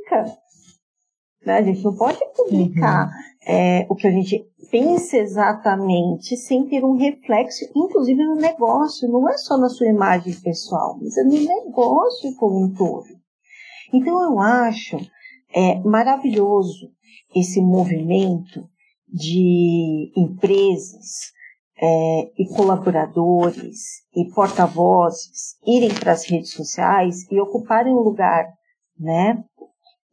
[1.45, 1.57] Né?
[1.57, 3.53] A gente não pode publicar uhum.
[3.53, 9.09] é, o que a gente pensa exatamente sem ter um reflexo, inclusive no negócio.
[9.09, 13.07] Não é só na sua imagem pessoal, mas é no negócio como um todo.
[13.93, 14.97] Então eu acho
[15.53, 16.89] é, maravilhoso
[17.35, 18.67] esse movimento
[19.07, 21.33] de empresas
[21.79, 28.45] é, e colaboradores e porta-vozes irem para as redes sociais e ocuparem um lugar,
[28.97, 29.43] né?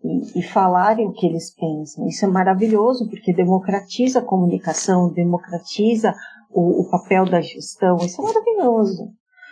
[0.03, 2.07] E, e, falarem o que eles pensam.
[2.07, 6.15] Isso é maravilhoso porque democratiza a comunicação, democratiza
[6.51, 7.99] o, o papel da gestão.
[7.99, 9.11] Isso é maravilhoso.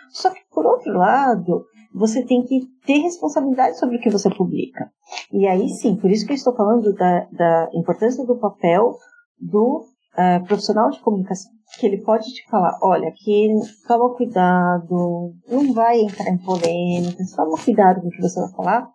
[0.09, 4.91] Só que, por outro lado, você tem que ter responsabilidade sobre o que você publica.
[5.31, 8.95] E aí sim, por isso que eu estou falando da, da importância do papel
[9.39, 9.85] do
[10.17, 13.49] uh, profissional de comunicação, que ele pode te falar, olha, aqui
[13.87, 18.89] toma cuidado, não vai entrar em polêmicas, toma cuidado com o que você vai falar.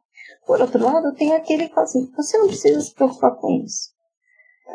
[0.47, 3.91] Por outro lado, tem aquele que fala assim, você não precisa se preocupar com isso.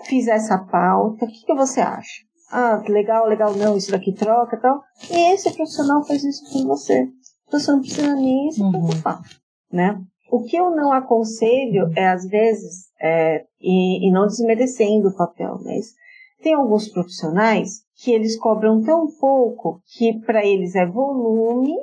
[0.05, 2.23] Fiz essa pauta, o que, que você acha?
[2.51, 4.82] Ah, legal, legal, não, isso daqui troca e tal.
[5.12, 7.08] E esse profissional faz isso com você.
[7.51, 8.71] Você não precisa nem se uhum.
[8.71, 9.23] preocupar, uhum.
[9.71, 10.01] né?
[10.32, 15.60] O que eu não aconselho é, às vezes, é, e, e não desmerecendo o papel,
[15.63, 15.93] mas
[16.41, 21.75] tem alguns profissionais que eles cobram tão pouco que para eles é volume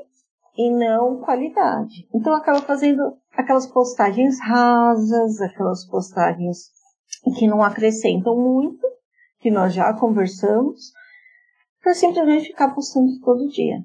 [0.57, 2.09] e não qualidade.
[2.15, 6.71] Então acaba fazendo aquelas postagens rasas, aquelas postagens
[7.39, 8.87] que não acrescentam muito,
[9.41, 10.93] que nós já conversamos,
[11.83, 13.85] para simplesmente ficar postando todo dia.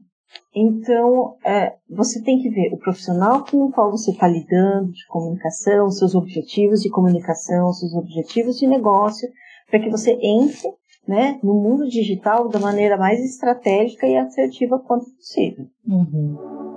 [0.56, 5.06] Então, é, você tem que ver o profissional com o qual você está lidando, de
[5.08, 9.28] comunicação, seus objetivos de comunicação, seus objetivos de negócio,
[9.70, 10.70] para que você entre
[11.08, 15.68] né, no mundo digital da maneira mais estratégica e assertiva quanto possível.
[15.88, 16.71] Uhum.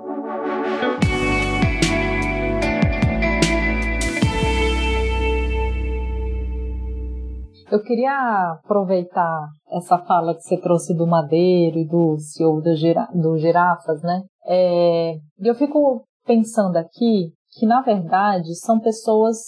[7.75, 13.09] Eu queria aproveitar essa fala que você trouxe do Madeiro e do CEO do, gira,
[13.13, 14.23] do Girafas, né?
[14.47, 19.39] É, eu fico pensando aqui que, na verdade, são pessoas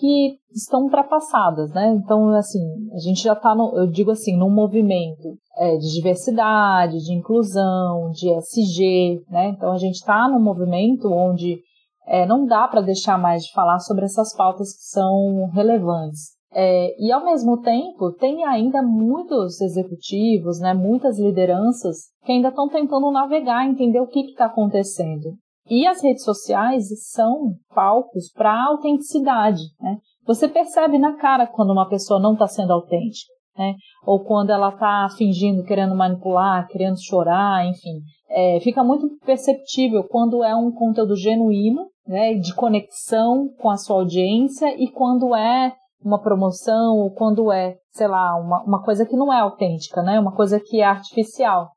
[0.00, 1.90] que estão ultrapassadas, né?
[1.90, 7.12] Então, assim, a gente já está, eu digo assim, num movimento é, de diversidade, de
[7.12, 9.48] inclusão, de SG, né?
[9.48, 11.58] Então, a gente está num movimento onde
[12.06, 16.33] é, não dá para deixar mais de falar sobre essas pautas que são relevantes.
[16.54, 22.68] É, e ao mesmo tempo, tem ainda muitos executivos, né, muitas lideranças que ainda estão
[22.68, 25.34] tentando navegar, entender o que está acontecendo.
[25.68, 29.62] E as redes sociais são palcos para autenticidade.
[29.80, 29.98] Né?
[30.26, 33.32] Você percebe na cara quando uma pessoa não está sendo autêntica.
[33.56, 33.74] Né?
[34.04, 38.00] Ou quando ela está fingindo, querendo manipular, querendo chorar, enfim.
[38.28, 43.96] É, fica muito perceptível quando é um conteúdo genuíno, né, de conexão com a sua
[43.96, 45.72] audiência e quando é
[46.04, 50.20] uma promoção ou quando é, sei lá, uma, uma coisa que não é autêntica, né?
[50.20, 51.70] Uma coisa que é artificial.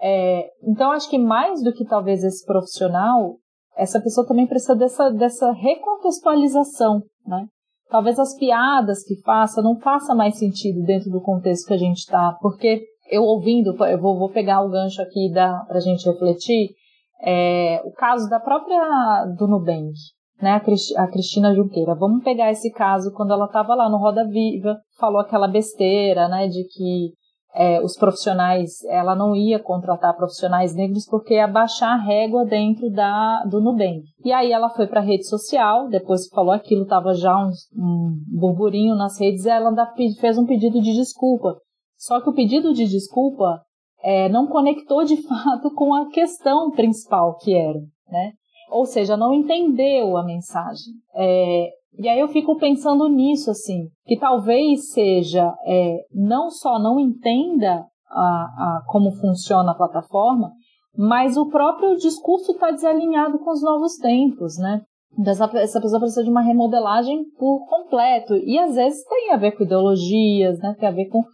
[0.00, 3.36] É, então, acho que mais do que talvez esse profissional,
[3.76, 7.46] essa pessoa também precisa dessa, dessa recontextualização, né?
[7.90, 11.98] Talvez as piadas que faça não faça mais sentido dentro do contexto que a gente
[11.98, 16.70] está, porque eu ouvindo, eu vou, vou pegar o gancho aqui para a gente refletir,
[17.22, 19.94] é, o caso da própria do Nubank,
[20.40, 20.60] né,
[20.96, 21.94] a Cristina Junqueira.
[21.94, 26.48] Vamos pegar esse caso quando ela estava lá no Roda Viva, falou aquela besteira, né,
[26.48, 27.12] de que
[27.54, 32.90] é, os profissionais, ela não ia contratar profissionais negros porque ia baixar a régua dentro
[32.90, 34.02] da, do Nubank.
[34.24, 38.16] E aí ela foi para a rede social, depois falou aquilo, estava já um, um
[38.38, 39.72] burburinho nas redes, ela
[40.20, 41.56] fez um pedido de desculpa.
[41.96, 43.60] Só que o pedido de desculpa
[44.02, 48.32] é, não conectou de fato com a questão principal que era, né?
[48.70, 50.94] Ou seja, não entendeu a mensagem.
[51.14, 56.98] É, e aí eu fico pensando nisso, assim, que talvez seja é, não só não
[56.98, 60.52] entenda a, a, como funciona a plataforma,
[60.96, 64.82] mas o próprio discurso está desalinhado com os novos tempos, né?
[65.26, 68.34] Essa, essa pessoa precisa de uma remodelagem por completo.
[68.36, 70.76] E às vezes tem a ver com ideologias, né?
[70.78, 71.24] Tem a ver com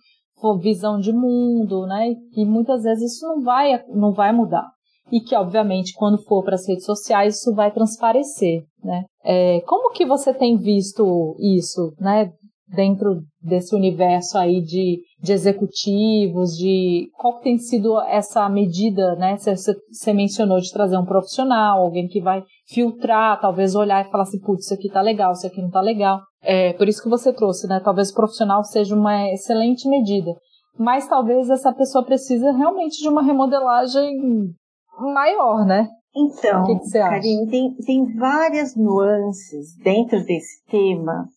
[0.59, 2.15] visão de mundo, né?
[2.37, 4.67] E muitas vezes isso não vai, não vai mudar.
[5.13, 9.05] E que, obviamente, quando for para as redes sociais, isso vai transparecer, né?
[9.23, 12.33] É, como que você tem visto isso, né?
[12.67, 19.37] Dentro desse universo aí de, de executivos, de qual tem sido essa medida, né?
[19.37, 19.55] Você,
[19.93, 24.41] você mencionou de trazer um profissional, alguém que vai filtrar, talvez olhar e falar assim,
[24.41, 26.21] putz, isso aqui tá legal, isso aqui não tá legal.
[26.43, 27.81] É, por isso que você trouxe, né?
[27.85, 30.35] Talvez o profissional seja uma excelente medida.
[30.79, 34.53] Mas talvez essa pessoa precisa realmente de uma remodelagem
[34.99, 35.89] maior, né?
[36.17, 37.11] Então, o que, que você acha?
[37.11, 41.29] Karine, tem, tem várias nuances dentro desse tema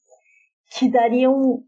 [0.72, 1.64] que dariam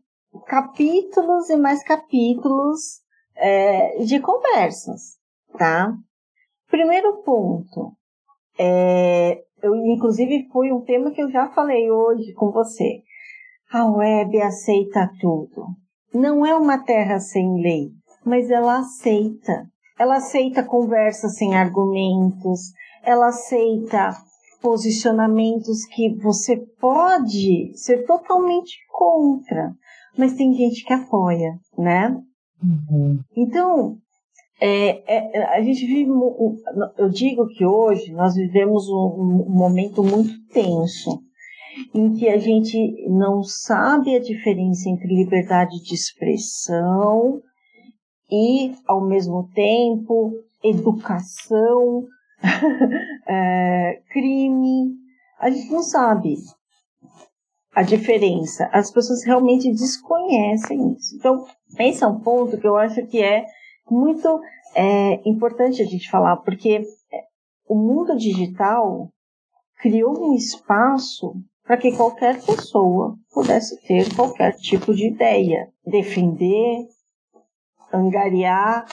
[0.45, 3.01] capítulos e mais capítulos
[3.35, 5.17] é, de conversas,
[5.57, 5.91] tá?
[6.69, 7.93] Primeiro ponto,
[8.59, 13.01] é, eu, inclusive foi um tema que eu já falei hoje com você.
[13.71, 15.65] A web aceita tudo.
[16.13, 17.89] Não é uma terra sem lei,
[18.25, 19.67] mas ela aceita.
[19.99, 22.71] Ela aceita conversas sem argumentos,
[23.03, 24.15] ela aceita
[24.61, 29.73] posicionamentos que você pode ser totalmente contra,
[30.17, 32.17] mas tem gente que apoia, né?
[32.63, 33.19] Uhum.
[33.35, 33.97] Então,
[34.61, 36.11] é, é, a gente vive,
[36.97, 41.21] eu digo que hoje nós vivemos um, um momento muito tenso,
[41.93, 42.77] em que a gente
[43.09, 47.41] não sabe a diferença entre liberdade de expressão
[48.31, 52.05] e, ao mesmo tempo, educação,
[53.27, 54.93] é, crime.
[55.39, 56.35] A gente não sabe
[57.73, 58.69] a diferença.
[58.71, 61.15] As pessoas realmente desconhecem isso.
[61.15, 61.45] Então,
[61.79, 63.45] esse é um ponto que eu acho que é
[63.89, 64.41] muito
[64.75, 67.23] é, importante a gente falar, porque é,
[67.67, 69.09] o mundo digital
[69.81, 76.87] criou um espaço para que qualquer pessoa pudesse ter qualquer tipo de ideia, defender,
[77.93, 78.85] angariar,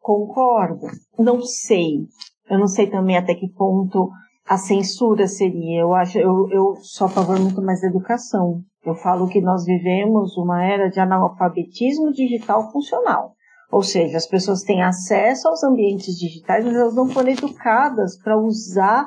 [0.00, 0.86] concordo.
[1.18, 2.06] Não sei.
[2.48, 4.10] Eu não sei também até que ponto
[4.46, 5.80] a censura seria.
[5.80, 8.62] Eu acho, eu, eu sou a favor muito mais da educação.
[8.84, 13.34] Eu falo que nós vivemos uma era de analfabetismo digital funcional.
[13.70, 18.38] Ou seja, as pessoas têm acesso aos ambientes digitais, mas elas não foram educadas para
[18.38, 19.06] usar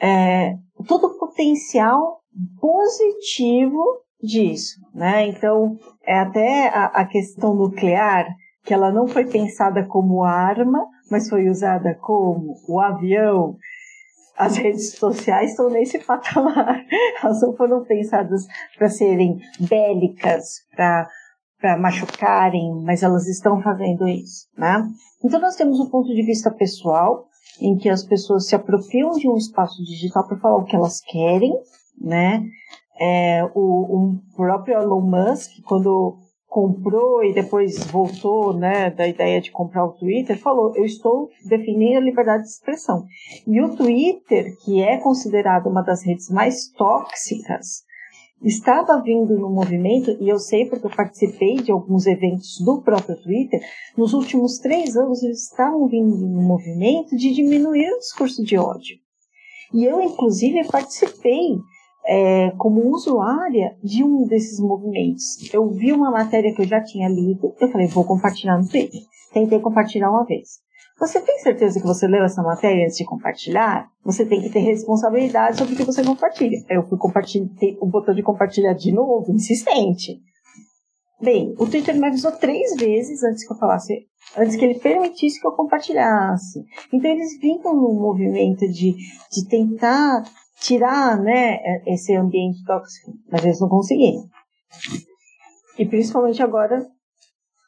[0.00, 0.54] é,
[0.86, 2.20] todo o potencial
[2.60, 3.82] positivo
[4.22, 5.26] disso, né?
[5.26, 8.26] Então, é até a, a questão nuclear,
[8.64, 13.56] que ela não foi pensada como arma, mas foi usada como o avião.
[14.36, 16.84] As redes sociais estão nesse patamar.
[17.22, 18.46] Elas não foram pensadas
[18.78, 24.82] para serem bélicas, para machucarem, mas elas estão fazendo isso, né?
[25.22, 27.26] Então nós temos um ponto de vista pessoal,
[27.60, 31.02] em que as pessoas se apropriam de um espaço digital para falar o que elas
[31.02, 31.52] querem,
[32.00, 32.42] né?
[32.98, 33.60] É, o,
[34.14, 36.16] o próprio Elon Musk, quando
[36.50, 41.98] comprou e depois voltou, né, da ideia de comprar o Twitter, falou: eu estou definindo
[41.98, 43.06] a liberdade de expressão.
[43.46, 47.84] E o Twitter, que é considerado uma das redes mais tóxicas,
[48.42, 53.16] estava vindo no movimento, e eu sei porque eu participei de alguns eventos do próprio
[53.22, 53.60] Twitter,
[53.96, 58.96] nos últimos três anos eles estavam vindo no movimento de diminuir o discurso de ódio.
[59.72, 61.58] E eu, inclusive, participei
[62.06, 65.52] é, como usuária de um desses movimentos.
[65.52, 69.00] Eu vi uma matéria que eu já tinha lido, eu falei, vou compartilhar no Twitter.
[69.32, 70.60] Tentei compartilhar uma vez.
[70.98, 73.88] Você tem certeza que você leu essa matéria antes de compartilhar?
[74.04, 76.58] Você tem que ter responsabilidade sobre o que você compartilha.
[76.68, 77.48] Eu fui compartilhar,
[77.80, 80.20] o botão de compartilhar de novo, insistente.
[81.22, 85.40] Bem, o Twitter me avisou três vezes antes que eu falasse, antes que ele permitisse
[85.40, 86.64] que eu compartilhasse.
[86.92, 88.94] Então eles vinham no movimento de,
[89.30, 90.22] de tentar
[90.60, 94.22] tirar, né, esse ambiente tóxico, mas eles não conseguiram.
[95.78, 96.86] E principalmente agora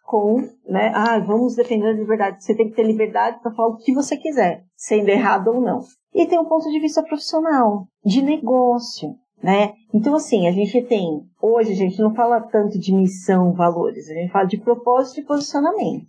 [0.04, 2.44] com, né, ah, vamos defender a liberdade.
[2.44, 5.80] Você tem que ter liberdade para falar o que você quiser, sendo errado ou não.
[6.14, 9.72] E tem um ponto de vista profissional, de negócio, né?
[9.94, 14.12] Então, assim, a gente tem, hoje a gente não fala tanto de missão, valores, a
[14.12, 16.06] gente fala de propósito e posicionamento.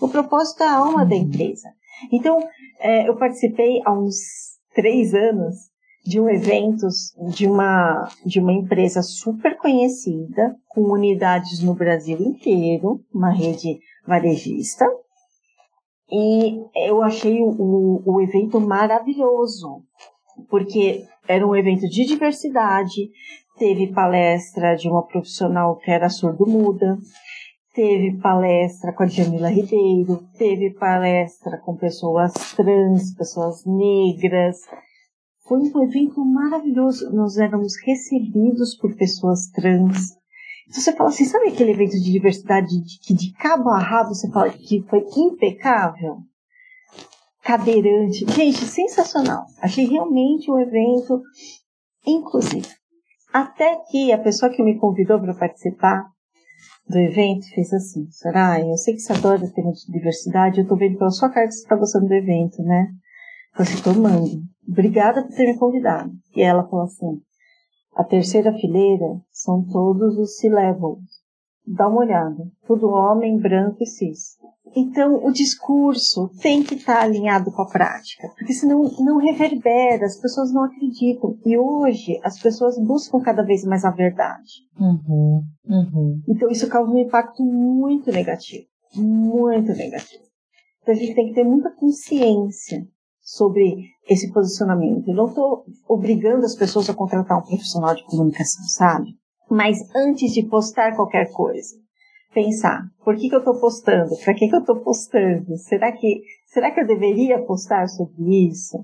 [0.00, 1.68] O propósito é a alma da empresa.
[2.10, 2.40] Então,
[2.80, 4.16] é, eu participei há uns
[4.74, 5.54] três anos
[6.04, 6.86] de um evento
[7.34, 14.86] de uma, de uma empresa super conhecida, com unidades no Brasil inteiro, uma rede varejista.
[16.10, 19.82] E eu achei o, o evento maravilhoso,
[20.48, 23.10] porque era um evento de diversidade,
[23.58, 26.96] teve palestra de uma profissional que era surdo-muda,
[27.74, 34.56] teve palestra com a Jamila Ribeiro, teve palestra com pessoas trans, pessoas negras.
[35.48, 37.10] Foi um evento maravilhoso.
[37.10, 40.12] Nós éramos recebidos por pessoas trans.
[40.68, 42.68] Então você fala assim, sabe aquele evento de diversidade
[43.02, 46.18] que de cabo a rabo você fala que foi impecável?
[47.42, 48.30] Cadeirante.
[48.30, 49.46] Gente, sensacional.
[49.62, 51.22] Achei realmente um evento
[52.06, 52.68] inclusivo.
[53.32, 56.04] Até que a pessoa que me convidou para participar
[56.86, 60.98] do evento fez assim: Soraya, eu sei que você adora ter diversidade, eu tô vendo
[60.98, 62.88] pela sua cara que você está gostando do evento, né?
[63.56, 64.42] Eu falei, tomando.
[64.68, 66.12] Obrigada por ter me convidado.
[66.34, 67.20] E ela falou assim:
[67.94, 71.02] a terceira fileira são todos os C-levels.
[71.66, 72.46] Dá uma olhada.
[72.66, 74.36] Tudo homem, branco e cis.
[74.76, 80.18] Então, o discurso tem que estar alinhado com a prática, porque senão não reverbera, as
[80.20, 81.36] pessoas não acreditam.
[81.44, 84.52] E hoje, as pessoas buscam cada vez mais a verdade.
[84.78, 86.22] Uhum, uhum.
[86.28, 88.66] Então, isso causa um impacto muito negativo.
[88.94, 90.24] Muito negativo.
[90.82, 92.86] Então, a gente tem que ter muita consciência
[93.28, 95.06] sobre esse posicionamento.
[95.06, 99.10] Eu não estou obrigando as pessoas a contratar um profissional de comunicação, sabe?
[99.50, 101.76] Mas antes de postar qualquer coisa,
[102.32, 104.16] pensar, por que, que eu estou postando?
[104.24, 105.56] Para que, que eu estou postando?
[105.58, 108.78] Será que, será que eu deveria postar sobre isso?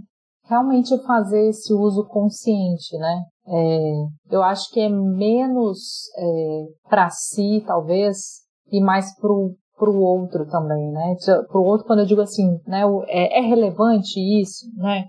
[0.47, 3.23] Realmente fazer esse uso consciente, né?
[3.47, 3.93] É,
[4.31, 9.55] eu acho que é menos é, para si, talvez, e mais pro
[9.85, 11.15] para o outro também, né?
[11.25, 12.83] Para o outro, quando eu digo assim, né?
[13.07, 15.05] É, é relevante isso, né?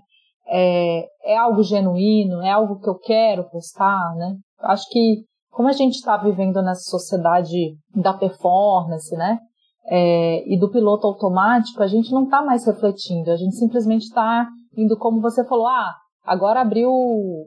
[0.48, 4.36] É, é algo genuíno, é algo que eu quero postar, né?
[4.60, 9.38] Acho que como a gente está vivendo nessa sociedade da performance, né?
[9.88, 14.46] É, e do piloto automático, a gente não está mais refletindo, a gente simplesmente está
[14.76, 16.90] indo como você falou, ah, agora abriu,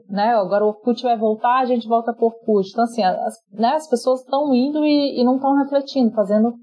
[0.08, 0.34] né?
[0.34, 2.70] Agora o Orkut vai voltar, a gente volta por Orkut.
[2.70, 6.54] Então, assim, as, né, as pessoas estão indo e, e não estão refletindo, fazendo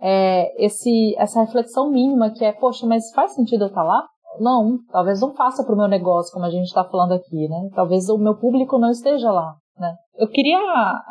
[0.00, 4.06] é, esse, essa reflexão mínima que é, poxa, mas faz sentido eu estar tá lá?
[4.38, 7.70] Não, talvez não faça para o meu negócio, como a gente está falando aqui, né?
[7.74, 9.54] Talvez o meu público não esteja lá.
[9.78, 9.94] Né?
[10.18, 10.58] Eu queria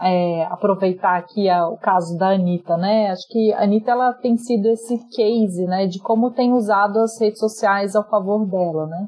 [0.02, 3.12] é, aproveitar aqui a, o caso da Anitta, né?
[3.12, 7.20] Acho que a Anitta ela tem sido esse case, né, de como tem usado as
[7.20, 9.08] redes sociais ao favor dela, né?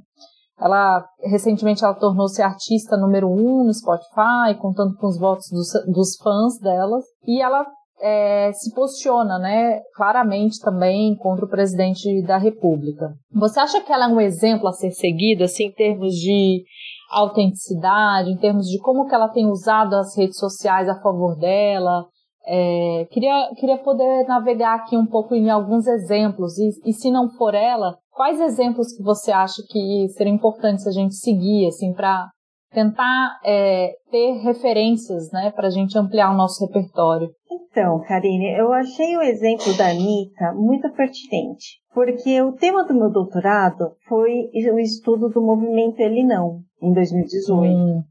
[0.59, 6.17] Ela recentemente ela tornou-se artista número um no Spotify, contando com os votos dos, dos
[6.17, 7.65] fãs delas, e ela
[7.99, 13.13] é, se posiciona, né, claramente também contra o presidente da República.
[13.33, 16.63] Você acha que ela é um exemplo a ser seguido, assim, em termos de
[17.11, 22.05] autenticidade, em termos de como que ela tem usado as redes sociais a favor dela.
[22.45, 27.29] É, queria, queria poder navegar aqui um pouco em alguns exemplos, e, e se não
[27.31, 32.29] for ela, quais exemplos que você acha que seriam importantes a gente seguir, assim, para
[32.71, 37.29] tentar é, ter referências, né, para a gente ampliar o nosso repertório?
[37.49, 43.11] Então, Karine, eu achei o exemplo da Anitta muito pertinente, porque o tema do meu
[43.11, 47.73] doutorado foi o estudo do movimento Ele Não, em 2018.
[47.73, 48.03] Hum.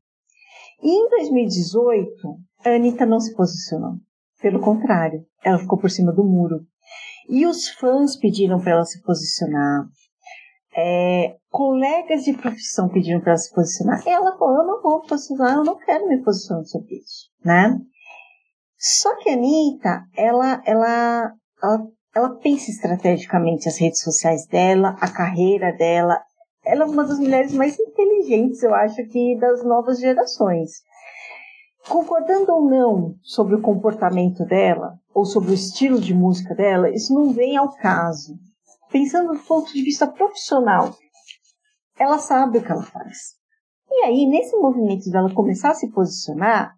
[0.82, 2.11] E em 2018,
[2.64, 3.94] a Anitta não se posicionou.
[4.40, 6.61] Pelo contrário, ela ficou por cima do muro.
[7.28, 9.86] E os fãs pediram para ela se posicionar.
[10.76, 14.02] É, colegas de profissão pediram para ela se posicionar.
[14.06, 17.78] Ela falou: Eu não vou posicionar, eu não quero me posicionar sobre isso, né?
[18.78, 25.10] Só que a Anitta, ela, ela, ela, ela pensa estrategicamente as redes sociais dela, a
[25.10, 26.20] carreira dela,
[26.64, 30.70] ela é uma das mulheres mais inteligentes, eu acho que das novas gerações.
[31.88, 37.14] Concordando ou não sobre o comportamento dela, ou sobre o estilo de música dela, isso
[37.14, 38.34] não vem ao caso.
[38.91, 40.95] Pensando do ponto de vista profissional,
[41.99, 43.37] ela sabe o que ela faz.
[43.91, 46.74] E aí, nesse movimento dela começar a se posicionar,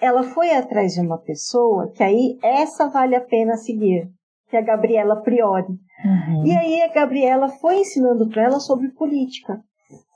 [0.00, 4.10] ela foi atrás de uma pessoa que aí essa vale a pena seguir,
[4.48, 5.78] que é a Gabriela Priori.
[6.04, 6.46] Uhum.
[6.46, 9.60] E aí a Gabriela foi ensinando para ela sobre política.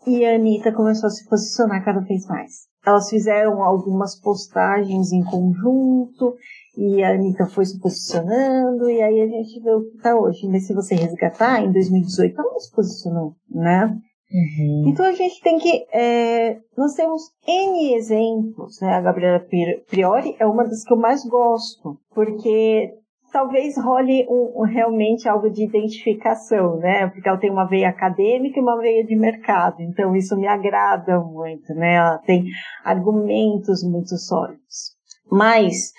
[0.07, 2.67] E a Anitta começou a se posicionar cada vez mais.
[2.87, 6.35] Elas fizeram algumas postagens em conjunto,
[6.77, 10.49] e a Anitta foi se posicionando, e aí a gente vê o que está hoje.
[10.49, 13.97] Mas se você resgatar, em 2018 ela não se posicionou, né?
[14.33, 14.89] Uhum.
[14.89, 15.87] Então a gente tem que.
[15.93, 18.95] É, nós temos N exemplos, né?
[18.95, 19.41] A Gabriela
[19.89, 22.93] Priori é uma das que eu mais gosto, porque
[23.33, 27.09] talvez role um, um, realmente algo de identificação, né?
[27.09, 31.21] Porque ela tem uma veia acadêmica e uma veia de mercado, então isso me agrada
[31.21, 31.95] muito, né?
[31.95, 32.45] Ela tem
[32.85, 34.95] argumentos muito sólidos.
[35.31, 35.93] Mas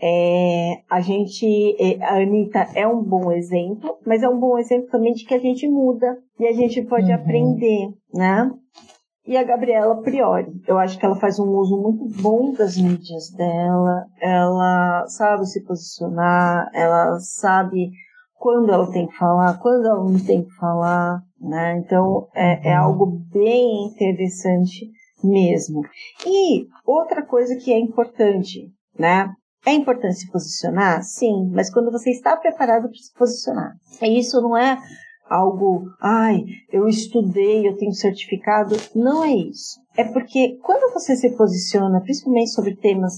[0.00, 1.46] É, a gente,
[1.78, 5.34] é, a Anitta é um bom exemplo, mas é um bom exemplo também de que
[5.34, 7.14] a gente muda e a gente pode uhum.
[7.14, 8.50] aprender, né?
[9.26, 13.30] E a Gabriela Priori, eu acho que ela faz um uso muito bom das mídias
[13.30, 17.90] dela, ela sabe se posicionar, ela sabe
[18.34, 21.78] quando ela tem que falar, quando ela não tem que falar, né?
[21.78, 22.84] Então é, é uhum.
[22.84, 24.90] algo bem interessante
[25.22, 25.80] mesmo.
[26.26, 29.32] E outra coisa que é importante, né?
[29.66, 31.02] É importante se posicionar?
[31.02, 33.74] Sim, mas quando você está preparado para se posicionar.
[34.02, 34.78] Isso não é
[35.28, 38.76] algo, ai, eu estudei, eu tenho certificado.
[38.94, 39.80] Não é isso.
[39.96, 43.14] É porque quando você se posiciona, principalmente sobre temas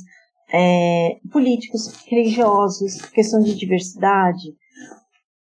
[0.52, 4.54] é, políticos, religiosos, questão de diversidade,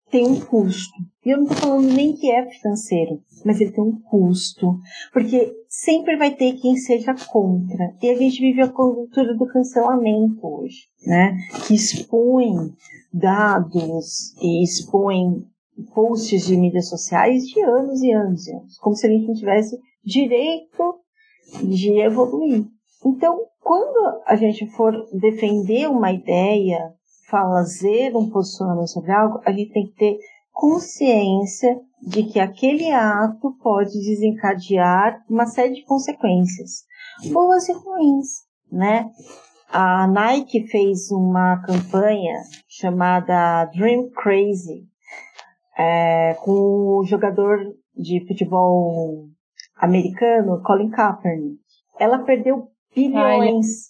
[0.09, 0.93] tem um custo.
[1.25, 4.77] E eu não estou falando nem que é financeiro, mas ele tem um custo.
[5.11, 7.95] Porque sempre vai ter quem seja contra.
[8.01, 11.35] E a gente vive a cultura do cancelamento hoje, né?
[11.65, 12.73] Que expõe
[13.13, 15.45] dados e expõe
[15.93, 18.77] posts de mídias sociais de anos e anos e anos.
[18.79, 20.99] Como se a gente não tivesse direito
[21.63, 22.65] de evoluir.
[23.05, 26.93] Então, quando a gente for defender uma ideia
[27.29, 30.17] fazer um posicionamento sobre algo, a gente tem que ter
[30.53, 36.83] consciência de que aquele ato pode desencadear uma série de consequências,
[37.31, 38.27] boas e ruins,
[38.71, 39.09] né?
[39.69, 44.85] A Nike fez uma campanha chamada Dream Crazy
[45.77, 47.57] é, com o jogador
[47.95, 49.27] de futebol
[49.77, 51.59] americano Colin Kaepernick.
[51.99, 53.89] Ela perdeu bilhões.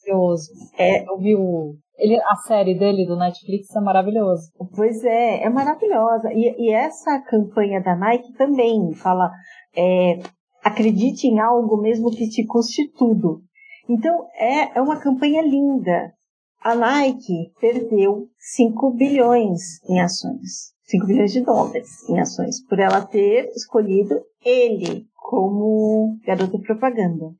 [0.77, 4.51] é, é, eu vi o ele, a série dele do Netflix é maravilhosa.
[4.75, 6.31] Pois é, é maravilhosa.
[6.33, 9.31] E, e essa campanha da Nike também fala:
[9.75, 10.19] é,
[10.63, 13.41] acredite em algo mesmo que te custe tudo.
[13.87, 16.13] Então é, é uma campanha linda.
[16.61, 20.73] A Nike perdeu 5 bilhões em ações.
[20.85, 27.33] 5 bilhões de dólares em ações, por ela ter escolhido ele como garoto propaganda.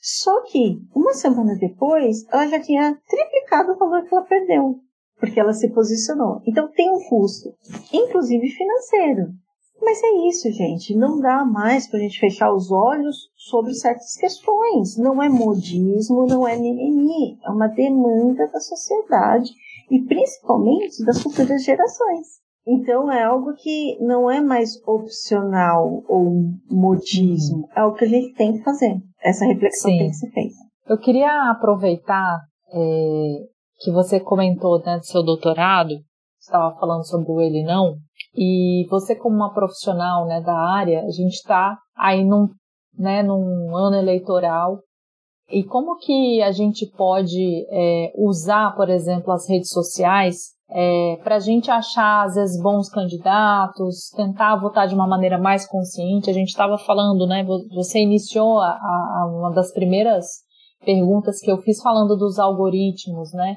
[0.00, 4.76] Só que, uma semana depois, ela já tinha triplicado o valor que ela perdeu,
[5.18, 6.40] porque ela se posicionou.
[6.46, 7.54] Então tem um custo,
[7.92, 9.32] inclusive financeiro.
[9.80, 10.96] Mas é isso, gente.
[10.96, 14.96] Não dá mais para a gente fechar os olhos sobre certas questões.
[14.96, 17.38] Não é modismo, não é mimimi.
[17.44, 19.50] É uma demanda da sociedade
[19.90, 22.26] e principalmente das futuras gerações.
[22.66, 26.32] Então é algo que não é mais opcional ou
[26.68, 27.68] modismo.
[27.76, 29.98] É o que a gente tem que fazer essa reflexão Sim.
[29.98, 30.54] tem que ser feita.
[30.88, 32.40] Eu queria aproveitar
[32.72, 33.36] é,
[33.80, 35.90] que você comentou né, do seu doutorado,
[36.40, 37.96] estava falando sobre o ele não,
[38.34, 42.48] e você como uma profissional né, da área, a gente está aí num,
[42.96, 44.78] né, num ano eleitoral
[45.48, 51.36] e como que a gente pode é, usar, por exemplo, as redes sociais é, para
[51.36, 56.28] a gente achar, às vezes, bons candidatos, tentar votar de uma maneira mais consciente.
[56.28, 57.44] A gente estava falando, né?
[57.74, 60.26] Você iniciou a, a, uma das primeiras
[60.84, 63.56] perguntas que eu fiz falando dos algoritmos, né?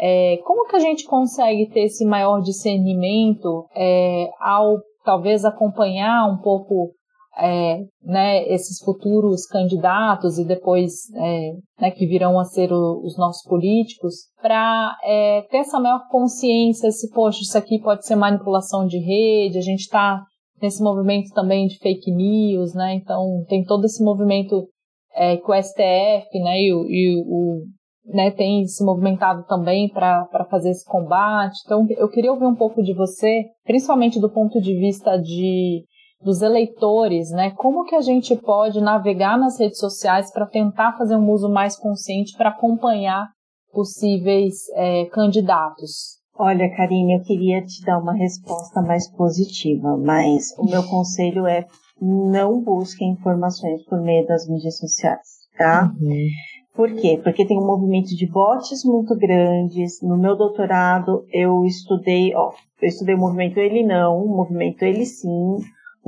[0.00, 6.38] É, como que a gente consegue ter esse maior discernimento é, ao talvez acompanhar um
[6.38, 6.92] pouco
[7.38, 13.16] é, né, esses futuros candidatos e depois é, né, que virão a ser o, os
[13.16, 18.86] nossos políticos, para é, ter essa maior consciência se, poxa, isso aqui pode ser manipulação
[18.86, 20.22] de rede, a gente está
[20.60, 24.66] nesse movimento também de fake news, né, então tem todo esse movimento
[25.14, 27.62] é, que o STF né, e, e o
[28.04, 31.58] né, tem se movimentado também para fazer esse combate.
[31.64, 35.84] Então, eu queria ouvir um pouco de você, principalmente do ponto de vista de
[36.20, 37.50] dos eleitores, né?
[37.52, 41.76] Como que a gente pode navegar nas redes sociais para tentar fazer um uso mais
[41.76, 43.28] consciente para acompanhar
[43.72, 46.18] possíveis é, candidatos?
[46.36, 51.66] Olha, Karine, eu queria te dar uma resposta mais positiva, mas o meu conselho é
[52.00, 55.92] não busque informações por meio das mídias sociais, tá?
[56.00, 56.28] Uhum.
[56.76, 57.20] Por quê?
[57.24, 60.00] Porque tem um movimento de bots muito grandes.
[60.00, 65.04] No meu doutorado, eu estudei, ó, eu estudei o movimento Ele Não, o movimento Ele
[65.04, 65.56] Sim,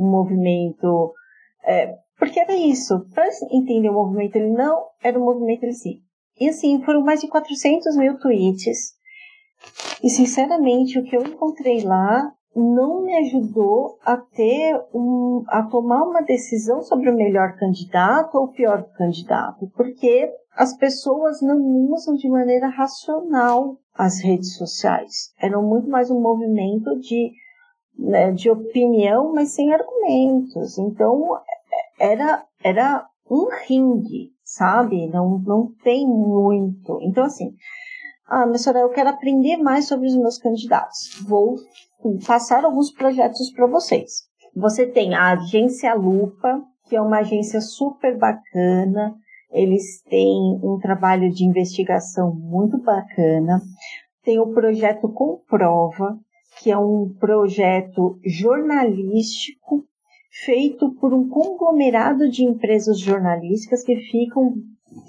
[0.01, 1.13] um movimento.
[1.65, 3.07] É, porque era isso.
[3.15, 6.01] Para entender o movimento ele não, era o movimento ele sim.
[6.39, 8.95] E assim, foram mais de 400 mil tweets.
[10.03, 16.03] E sinceramente, o que eu encontrei lá não me ajudou a ter um, a tomar
[16.03, 21.59] uma decisão sobre o melhor candidato ou o pior candidato, porque as pessoas não
[21.93, 25.33] usam de maneira racional as redes sociais.
[25.41, 27.33] Eram muito mais um movimento de
[28.01, 30.79] né, de opinião, mas sem argumentos.
[30.79, 31.39] Então,
[31.99, 35.07] era, era um ringue, sabe?
[35.09, 36.99] Não, não tem muito.
[37.03, 37.55] Então, assim,
[38.27, 41.21] Ah, mas senhora, eu quero aprender mais sobre os meus candidatos.
[41.29, 41.57] Vou
[42.27, 44.29] passar alguns projetos para vocês.
[44.55, 49.15] Você tem a Agência Lupa, que é uma agência super bacana.
[49.53, 53.61] Eles têm um trabalho de investigação muito bacana.
[54.23, 56.17] Tem o projeto Comprova,
[56.61, 59.85] que é um projeto jornalístico
[60.45, 64.55] feito por um conglomerado de empresas jornalísticas que ficam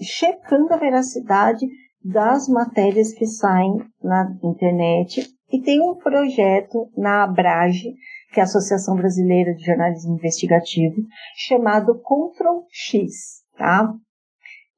[0.01, 1.67] checando a veracidade
[2.03, 5.27] das matérias que saem na internet.
[5.51, 7.93] E tem um projeto na Abrage,
[8.33, 10.95] que é a Associação Brasileira de Jornalismo Investigativo,
[11.35, 13.93] chamado Control X, tá?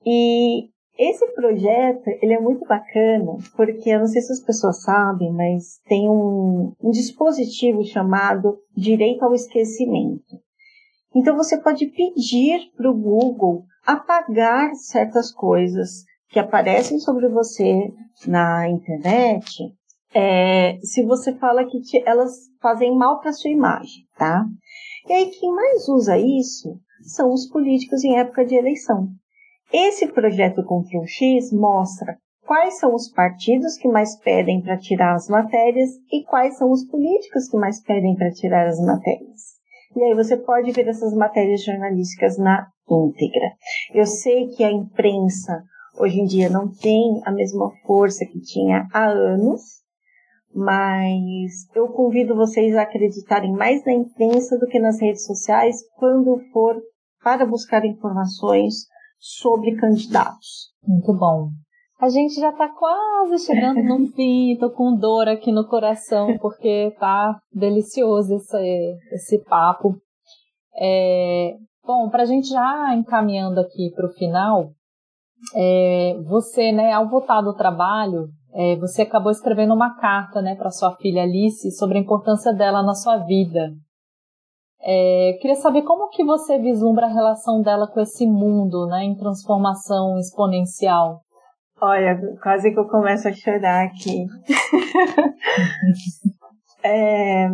[0.03, 5.31] E esse projeto, ele é muito bacana, porque eu não sei se as pessoas sabem,
[5.31, 10.39] mas tem um, um dispositivo chamado direito ao esquecimento.
[11.15, 17.91] Então você pode pedir para o Google apagar certas coisas que aparecem sobre você
[18.27, 19.73] na internet,
[20.13, 24.45] é, se você fala que te, elas fazem mal para sua imagem, tá?
[25.07, 29.09] E aí quem mais usa isso são os políticos em época de eleição.
[29.73, 32.15] Esse projeto Ctrl X mostra
[32.45, 36.85] quais são os partidos que mais pedem para tirar as matérias e quais são os
[36.85, 39.41] políticos que mais pedem para tirar as matérias.
[39.95, 43.51] E aí você pode ver essas matérias jornalísticas na íntegra.
[43.95, 45.63] Eu sei que a imprensa
[45.97, 49.61] hoje em dia não tem a mesma força que tinha há anos,
[50.53, 56.39] mas eu convido vocês a acreditarem mais na imprensa do que nas redes sociais quando
[56.51, 56.79] for
[57.23, 58.92] para buscar informações
[59.23, 60.73] sobre candidatos.
[60.85, 61.51] Muito bom.
[61.97, 66.93] A gente já está quase chegando no fim, tô com dor aqui no coração, porque
[66.99, 69.95] tá delicioso esse, esse papo.
[70.75, 71.55] É,
[71.85, 74.71] bom, para a gente já encaminhando aqui para o final,
[75.55, 80.69] é, você, né, ao voltar do trabalho, é, você acabou escrevendo uma carta, né, para
[80.69, 83.71] sua filha Alice sobre a importância dela na sua vida.
[84.85, 89.15] É, queria saber como que você vislumbra a relação dela com esse mundo, né, em
[89.15, 91.21] transformação exponencial.
[91.81, 94.25] Olha, quase que eu começo a chorar aqui.
[96.83, 97.45] é,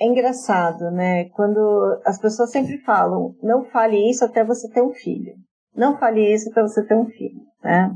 [0.00, 1.28] é engraçado, né?
[1.30, 5.34] Quando as pessoas sempre falam, não fale isso até você ter um filho.
[5.74, 7.92] Não fale isso até você ter um filho, né?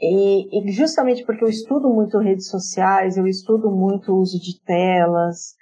[0.00, 4.60] E, e, justamente porque eu estudo muito redes sociais, eu estudo muito o uso de
[4.64, 5.54] telas,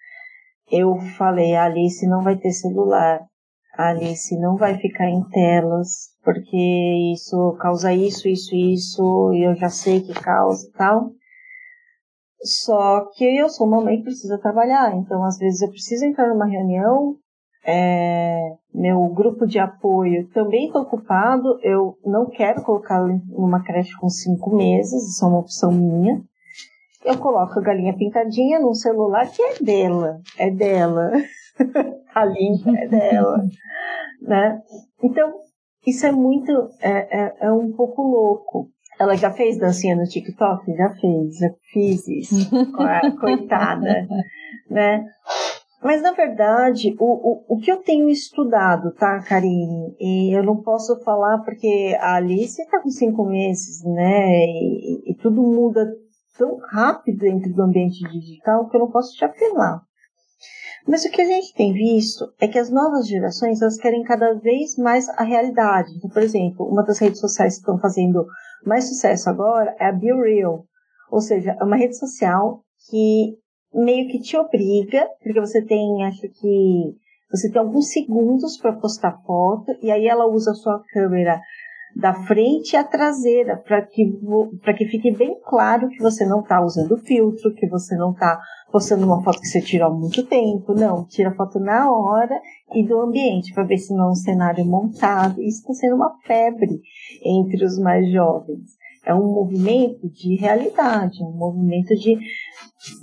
[0.73, 3.21] eu falei, a Alice não vai ter celular,
[3.77, 9.55] a Alice não vai ficar em telas, porque isso causa isso, isso, isso, e eu
[9.55, 11.11] já sei que causa e tal.
[12.43, 16.29] Só que eu sou uma mãe que precisa trabalhar, então às vezes eu preciso entrar
[16.29, 17.17] numa reunião,
[17.65, 24.09] é, meu grupo de apoio também está ocupado, eu não quero colocá-lo numa creche com
[24.09, 26.21] cinco meses, isso é uma opção minha.
[27.05, 31.11] Eu coloco a galinha pintadinha num celular que é dela, é dela.
[32.15, 33.45] a limpa é dela,
[34.21, 34.61] né?
[35.03, 35.33] Então,
[35.87, 38.69] isso é muito, é, é, é um pouco louco.
[39.01, 40.73] Ela já fez dancinha no TikTok?
[40.77, 42.51] Já fez, já fiz isso.
[43.19, 44.07] Coitada,
[44.71, 45.05] né?
[45.83, 49.97] Mas, na verdade, o, o, o que eu tenho estudado, tá, Karine?
[49.99, 54.45] E eu não posso falar porque a Alice está com cinco meses, né?
[54.47, 55.85] E, e, tudo muda
[56.37, 59.83] tão rápido dentro do ambiente digital que eu não posso te afirmar.
[60.87, 64.35] Mas o que a gente tem visto é que as novas gerações elas querem cada
[64.35, 65.93] vez mais a realidade.
[65.97, 68.27] Então, por exemplo, uma das redes sociais que estão fazendo
[68.67, 70.65] mais sucesso agora é a BeReal,
[71.11, 73.37] ou seja, é uma rede social que
[73.73, 76.97] meio que te obriga, porque você tem, acho que
[77.31, 81.41] você tem alguns segundos para postar foto e aí ela usa a sua câmera
[81.95, 84.19] da frente a traseira para que
[84.77, 88.41] que fique bem claro que você não está usando filtro, que você não está
[88.71, 92.41] postando uma foto que você tirou há muito tempo, não, tira a foto na hora
[92.75, 95.41] e do ambiente para ver se não é um cenário montado.
[95.43, 96.81] Isso está sendo uma febre
[97.23, 98.71] entre os mais jovens.
[99.05, 102.17] É um movimento de realidade, um movimento de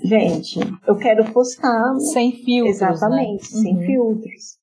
[0.03, 2.89] gente, eu quero postar sem filtros, né?
[2.89, 3.61] exatamente, né?
[3.61, 3.85] sem uhum.
[3.85, 4.57] filtros.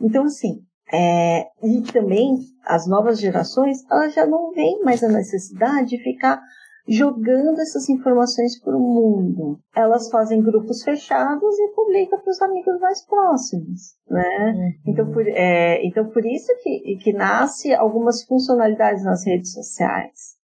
[0.00, 0.62] Então assim,
[0.92, 6.40] é, e também as novas gerações, elas já não veem mais a necessidade de ficar
[6.88, 9.60] jogando essas informações para o mundo.
[9.76, 14.54] Elas fazem grupos fechados e publicam para os amigos mais próximos, né?
[14.56, 14.92] Uhum.
[14.92, 20.37] Então, por, é, então, por isso que, que nasce algumas funcionalidades nas redes sociais.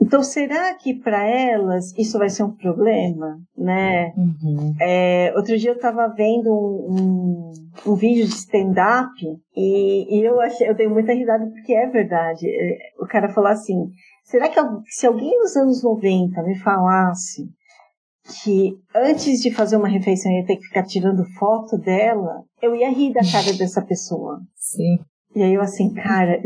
[0.00, 4.12] Então, será que para elas isso vai ser um problema, né?
[4.16, 4.74] Uhum.
[4.80, 7.50] É, outro dia eu estava vendo um,
[7.86, 9.10] um, um, vídeo de stand-up
[9.56, 12.46] e, e, eu achei, eu dei muita risada porque é verdade.
[12.46, 13.90] É, o cara falou assim:
[14.24, 17.48] será que se alguém nos anos 90 me falasse
[18.42, 22.74] que antes de fazer uma refeição eu ia ter que ficar tirando foto dela, eu
[22.74, 24.40] ia rir da cara dessa pessoa.
[24.54, 24.98] Sim.
[25.36, 26.40] E aí eu assim, cara,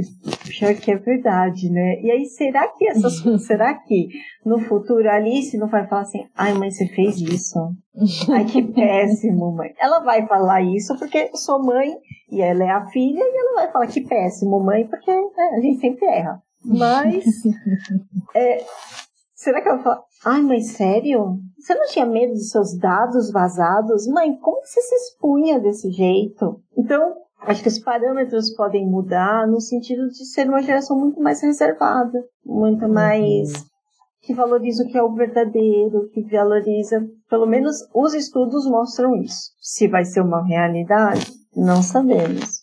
[0.49, 2.01] pior que é verdade, né?
[2.03, 4.09] E aí, será que essas será que
[4.45, 7.57] no futuro a Alice não vai falar assim, ai mãe, você fez isso?
[8.33, 9.73] Ai, que péssimo, mãe.
[9.79, 11.95] Ela vai falar isso porque eu sou mãe
[12.33, 15.61] e ela é a filha e ela vai falar que péssimo, mãe, porque né, a
[15.61, 16.43] gente sempre erra.
[16.65, 17.25] Mas
[18.35, 18.65] é,
[19.37, 21.39] será que ela fala, ai mãe, sério?
[21.61, 24.09] Você não tinha medo dos seus dados vazados?
[24.09, 26.61] Mãe, como você se expunha desse jeito?
[26.77, 31.43] Então, Acho que os parâmetros podem mudar no sentido de ser uma geração muito mais
[31.43, 32.93] reservada, muito uhum.
[32.93, 33.71] mais
[34.23, 39.51] que valoriza o que é o verdadeiro, que valoriza, pelo menos os estudos mostram isso.
[39.61, 41.27] Se vai ser uma realidade,
[41.57, 42.61] não sabemos.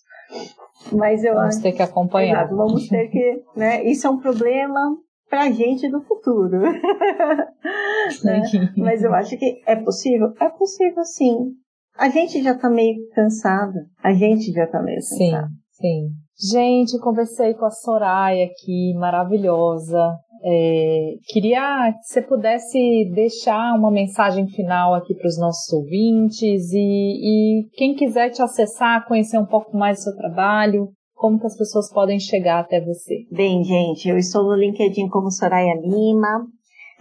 [0.91, 2.43] Mas eu vamos acho, ter que acompanhar.
[2.43, 3.83] Exato, vamos ter que, né?
[3.83, 4.95] Isso é um problema
[5.29, 6.61] para a gente do futuro.
[8.23, 8.41] né?
[8.77, 11.53] Mas eu acho que é possível, é possível sim.
[11.97, 13.87] A gente já tá meio cansada.
[14.03, 15.47] A gente já tá meio cansada.
[15.71, 16.09] Sim, sim.
[16.39, 20.15] Gente, conversei com a Soraya aqui, maravilhosa.
[20.43, 22.77] É, queria que você pudesse
[23.15, 29.07] deixar uma mensagem final aqui para os nossos ouvintes e, e, quem quiser te acessar,
[29.07, 33.25] conhecer um pouco mais do seu trabalho, como que as pessoas podem chegar até você?
[33.31, 36.45] Bem, gente, eu estou no LinkedIn como Soraya Lima,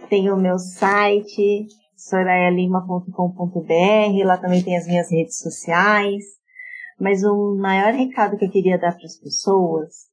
[0.09, 1.67] tenho o meu site
[1.97, 6.23] sorayalima.com.br, lá também tem as minhas redes sociais.
[6.99, 10.07] Mas o maior recado que eu queria dar para as pessoas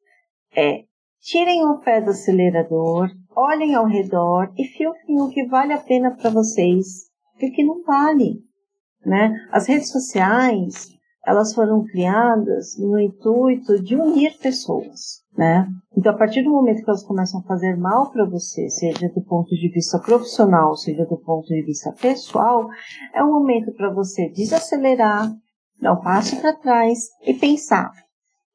[0.54, 0.84] é
[1.20, 6.10] tirem o pé do acelerador, olhem ao redor e filtrem o que vale a pena
[6.10, 7.10] para vocês
[7.40, 8.42] e o que não vale.
[9.04, 9.34] Né?
[9.50, 10.94] As redes sociais,
[11.26, 15.66] elas foram criadas no intuito de unir pessoas né?
[15.96, 19.22] Então, a partir do momento que elas começam a fazer mal para você, seja do
[19.22, 22.68] ponto de vista profissional, seja do ponto de vista pessoal,
[23.12, 25.30] é um momento para você desacelerar,
[25.80, 27.90] dar um passo para trás e pensar: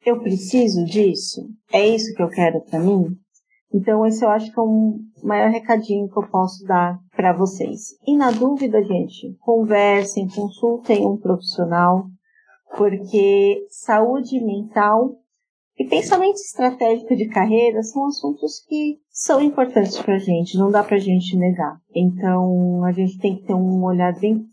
[0.06, 1.42] eu preciso disso?
[1.72, 3.08] É isso que eu quero para mim?
[3.72, 7.90] Então, esse eu acho que é um maior recadinho que eu posso dar para vocês.
[8.08, 12.06] E na dúvida, gente, conversem, consultem um profissional,
[12.76, 15.16] porque saúde mental
[15.78, 20.84] e pensamento estratégico de carreira são assuntos que são importantes para a gente, não dá
[20.84, 21.80] para a gente negar.
[21.96, 24.46] Então, a gente tem que ter um olhar bem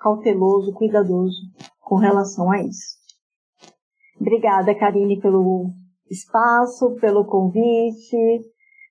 [0.00, 1.40] cauteloso, cuidadoso
[1.80, 2.98] com relação a isso.
[4.20, 5.70] Obrigada, Karine, pelo
[6.10, 8.16] espaço, pelo convite.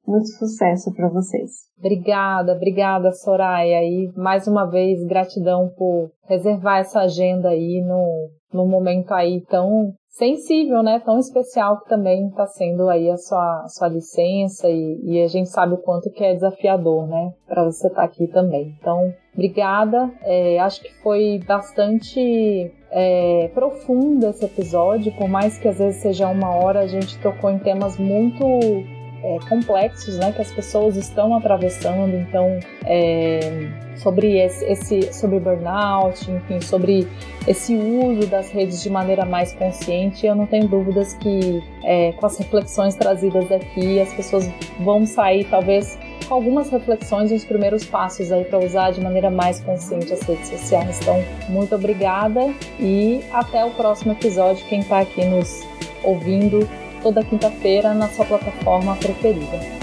[0.06, 1.70] Muito sucesso para vocês.
[1.78, 3.84] Obrigada, obrigada, Soraya.
[3.84, 9.94] E mais uma vez, gratidão por reservar essa agenda aí no, no momento aí tão
[10.14, 11.00] sensível, né?
[11.04, 15.50] Tão especial que também está sendo aí a sua, sua licença e, e, a gente
[15.50, 17.34] sabe o quanto que é desafiador, né?
[17.48, 18.76] Para você estar tá aqui também.
[18.80, 20.12] Então, obrigada.
[20.22, 26.30] É, acho que foi bastante é, profundo esse episódio, por mais que às vezes seja
[26.30, 28.44] uma hora, a gente tocou em temas muito
[29.24, 32.16] é, complexos, né, que as pessoas estão atravessando.
[32.16, 33.40] Então, é,
[33.96, 37.08] sobre esse, esse, sobre burnout, enfim, sobre
[37.48, 42.26] esse uso das redes de maneira mais consciente, eu não tenho dúvidas que é, com
[42.26, 44.50] as reflexões trazidas aqui, as pessoas
[44.80, 45.98] vão sair talvez
[46.28, 50.22] com algumas reflexões e os primeiros passos aí para usar de maneira mais consciente as
[50.22, 51.00] redes sociais.
[51.02, 54.66] Então, muito obrigada e até o próximo episódio.
[54.68, 55.62] Quem está aqui nos
[56.04, 56.68] ouvindo
[57.04, 59.83] toda quinta-feira na sua plataforma preferida.